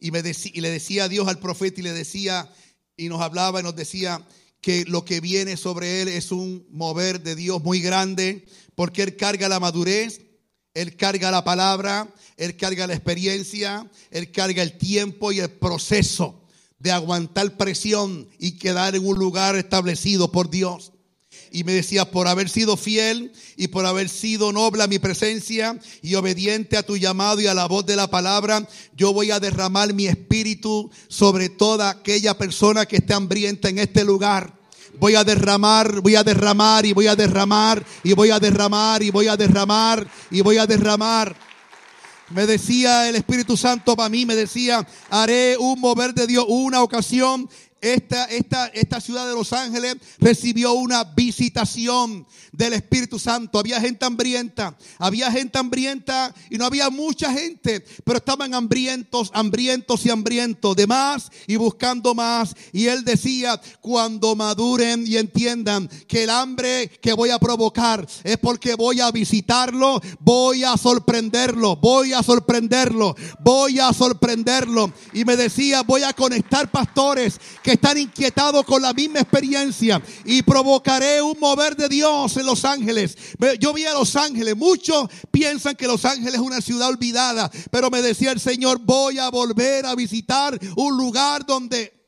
[0.00, 2.52] y, y le decía a Dios al profeta y le decía,
[2.96, 4.26] y nos hablaba y nos decía
[4.60, 9.16] que lo que viene sobre él es un mover de Dios muy grande, porque él
[9.16, 10.22] carga la madurez,
[10.74, 16.44] él carga la palabra, él carga la experiencia, él carga el tiempo y el proceso
[16.78, 20.92] de aguantar presión y quedar en un lugar establecido por Dios.
[21.50, 25.78] Y me decía, por haber sido fiel y por haber sido noble a mi presencia
[26.02, 29.40] y obediente a tu llamado y a la voz de la palabra, yo voy a
[29.40, 34.58] derramar mi espíritu sobre toda aquella persona que esté hambrienta en este lugar.
[34.98, 39.10] Voy a derramar, voy a derramar y voy a derramar y voy a derramar y
[39.10, 41.36] voy a derramar y voy a derramar.
[42.30, 46.82] Me decía el Espíritu Santo para mí, me decía, haré un mover de Dios una
[46.82, 47.48] ocasión
[47.80, 53.58] esta, esta, esta ciudad de Los Ángeles recibió una visitación del Espíritu Santo.
[53.58, 60.04] Había gente hambrienta, había gente hambrienta y no había mucha gente, pero estaban hambrientos, hambrientos
[60.06, 62.54] y hambrientos de más y buscando más.
[62.72, 68.38] Y él decía, cuando maduren y entiendan que el hambre que voy a provocar es
[68.38, 74.92] porque voy a visitarlo, voy a sorprenderlo, voy a sorprenderlo, voy a sorprenderlo.
[75.12, 77.38] Y me decía, voy a conectar pastores
[77.72, 83.16] están inquietados con la misma experiencia y provocaré un mover de Dios en Los Ángeles.
[83.60, 87.90] Yo vi a Los Ángeles, muchos piensan que Los Ángeles es una ciudad olvidada, pero
[87.90, 91.98] me decía el Señor, voy a volver a visitar un lugar donde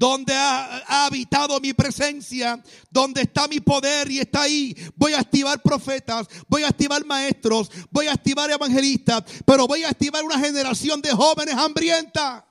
[0.00, 2.58] donde ha, habitado mi presencia,
[2.90, 4.74] donde está mi poder y está ahí.
[4.96, 9.90] Voy a activar profetas, voy a activar maestros, voy a activar evangelistas, pero voy a
[9.90, 12.44] activar una generación de jóvenes hambrientas.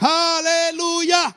[0.00, 1.36] Aleluya.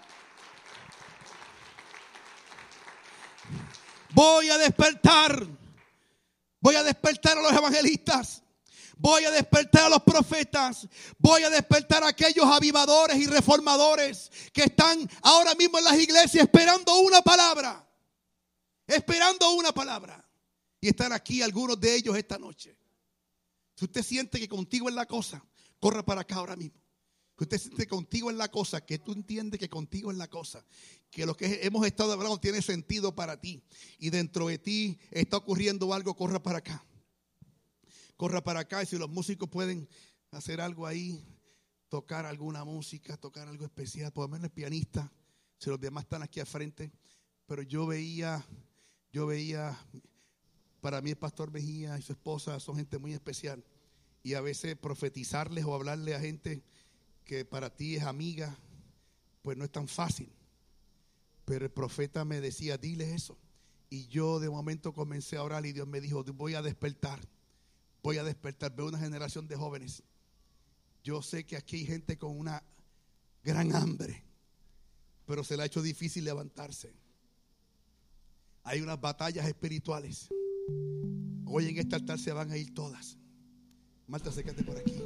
[4.13, 5.47] Voy a despertar.
[6.59, 8.43] Voy a despertar a los evangelistas.
[8.97, 10.87] Voy a despertar a los profetas.
[11.17, 16.43] Voy a despertar a aquellos avivadores y reformadores que están ahora mismo en las iglesias
[16.43, 17.87] esperando una palabra.
[18.85, 20.23] Esperando una palabra.
[20.79, 22.77] Y están aquí algunos de ellos esta noche.
[23.75, 25.43] Si usted siente que contigo es la cosa,
[25.79, 26.80] corra para acá ahora mismo
[27.41, 30.63] que usted siente contigo en la cosa, que tú entiendes que contigo en la cosa,
[31.09, 33.63] que lo que hemos estado hablando tiene sentido para ti.
[33.97, 36.85] Y dentro de ti está ocurriendo algo, corra para acá.
[38.15, 39.89] Corra para acá y si los músicos pueden
[40.29, 41.19] hacer algo ahí,
[41.89, 45.11] tocar alguna música, tocar algo especial, por lo menos el pianista,
[45.57, 46.91] si los demás están aquí al frente,
[47.47, 48.45] pero yo veía,
[49.11, 49.75] yo veía,
[50.79, 53.65] para mí el pastor Mejía y su esposa son gente muy especial.
[54.21, 56.63] Y a veces profetizarles o hablarle a gente
[57.25, 58.57] que para ti es amiga,
[59.41, 60.31] pues no es tan fácil.
[61.45, 63.37] Pero el profeta me decía, dile eso.
[63.89, 67.19] Y yo de momento comencé a orar y Dios me dijo, voy a despertar,
[68.01, 68.75] voy a despertar.
[68.75, 70.03] Veo una generación de jóvenes.
[71.03, 72.63] Yo sé que aquí hay gente con una
[73.43, 74.23] gran hambre,
[75.25, 76.93] pero se le ha hecho difícil levantarse.
[78.63, 80.29] Hay unas batallas espirituales.
[81.45, 83.17] Hoy en este altar se van a ir todas.
[84.07, 85.01] Marta, acércate por aquí.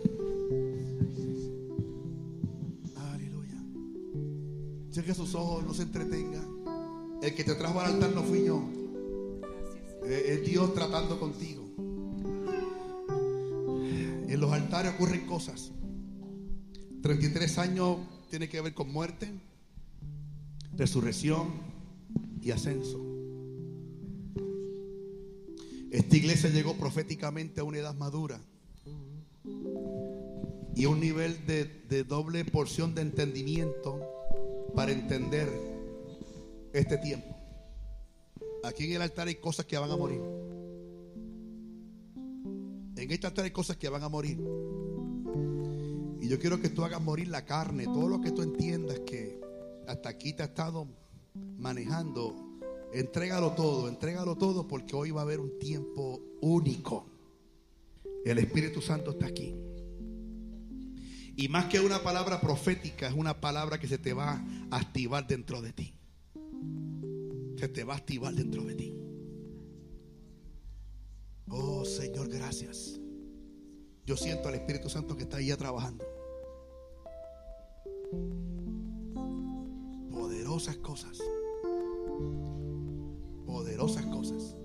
[5.03, 6.41] Que sus ojos, no se entretenga.
[7.21, 8.63] El que te trajo al altar no fui yo.
[10.05, 11.63] Eh, es Dios tratando contigo.
[14.27, 15.71] En los altares ocurren cosas.
[17.01, 17.97] 33 años
[18.29, 19.31] tiene que ver con muerte,
[20.73, 21.49] resurrección
[22.41, 23.01] y ascenso.
[25.91, 28.41] Esta iglesia llegó proféticamente a una edad madura
[30.75, 34.14] y a un nivel de doble porción de entendimiento
[34.75, 35.49] para entender
[36.73, 37.35] este tiempo.
[38.63, 40.21] Aquí en el altar hay cosas que van a morir.
[42.97, 44.39] En este altar hay cosas que van a morir.
[46.19, 49.39] Y yo quiero que tú hagas morir la carne, todo lo que tú entiendas que
[49.87, 50.87] hasta aquí te ha estado
[51.57, 52.59] manejando.
[52.93, 57.05] Entrégalo todo, entrégalo todo porque hoy va a haber un tiempo único.
[58.25, 59.55] El Espíritu Santo está aquí.
[61.37, 65.27] Y más que una palabra profética, es una palabra que se te va a activar
[65.27, 65.93] dentro de ti.
[67.57, 68.95] Se te va a activar dentro de ti.
[71.49, 72.99] Oh Señor, gracias.
[74.05, 76.05] Yo siento al Espíritu Santo que está ahí trabajando.
[80.11, 81.19] Poderosas cosas.
[83.45, 84.55] Poderosas cosas.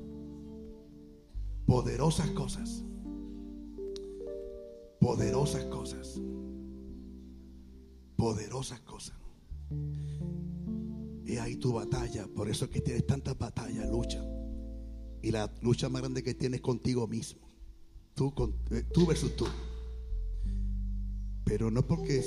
[1.67, 2.85] Poderosas cosas.
[5.01, 6.21] Poderosas cosas
[8.21, 9.17] poderosas cosas.
[11.25, 14.23] Y ahí tu batalla, por eso es que tienes tantas batallas, lucha.
[15.23, 17.49] Y la lucha más grande que tienes contigo mismo.
[18.15, 18.35] Tú,
[18.73, 19.47] eh, tú versus tú.
[21.47, 22.23] Pero no porque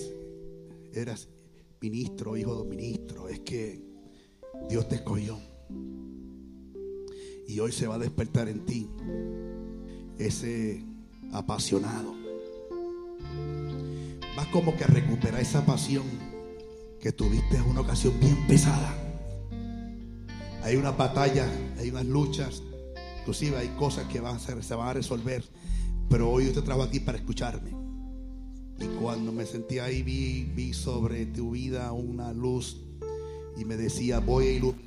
[0.93, 1.29] eras
[1.79, 3.79] ministro, hijo de ministro, es que
[4.69, 5.37] Dios te escogió.
[7.47, 8.89] Y hoy se va a despertar en ti
[10.17, 10.83] ese
[11.31, 12.22] apasionado
[14.35, 16.03] vas como que recuperar esa pasión
[16.99, 18.95] que tuviste en una ocasión bien pesada.
[20.63, 22.63] Hay una batalla, hay unas luchas,
[23.19, 24.21] inclusive hay cosas que
[24.61, 25.43] se van a resolver.
[26.09, 27.71] Pero hoy yo te trajo aquí para escucharme.
[28.79, 32.81] Y cuando me sentí ahí vi, vi sobre tu vida una luz
[33.57, 34.82] y me decía, voy a iluminar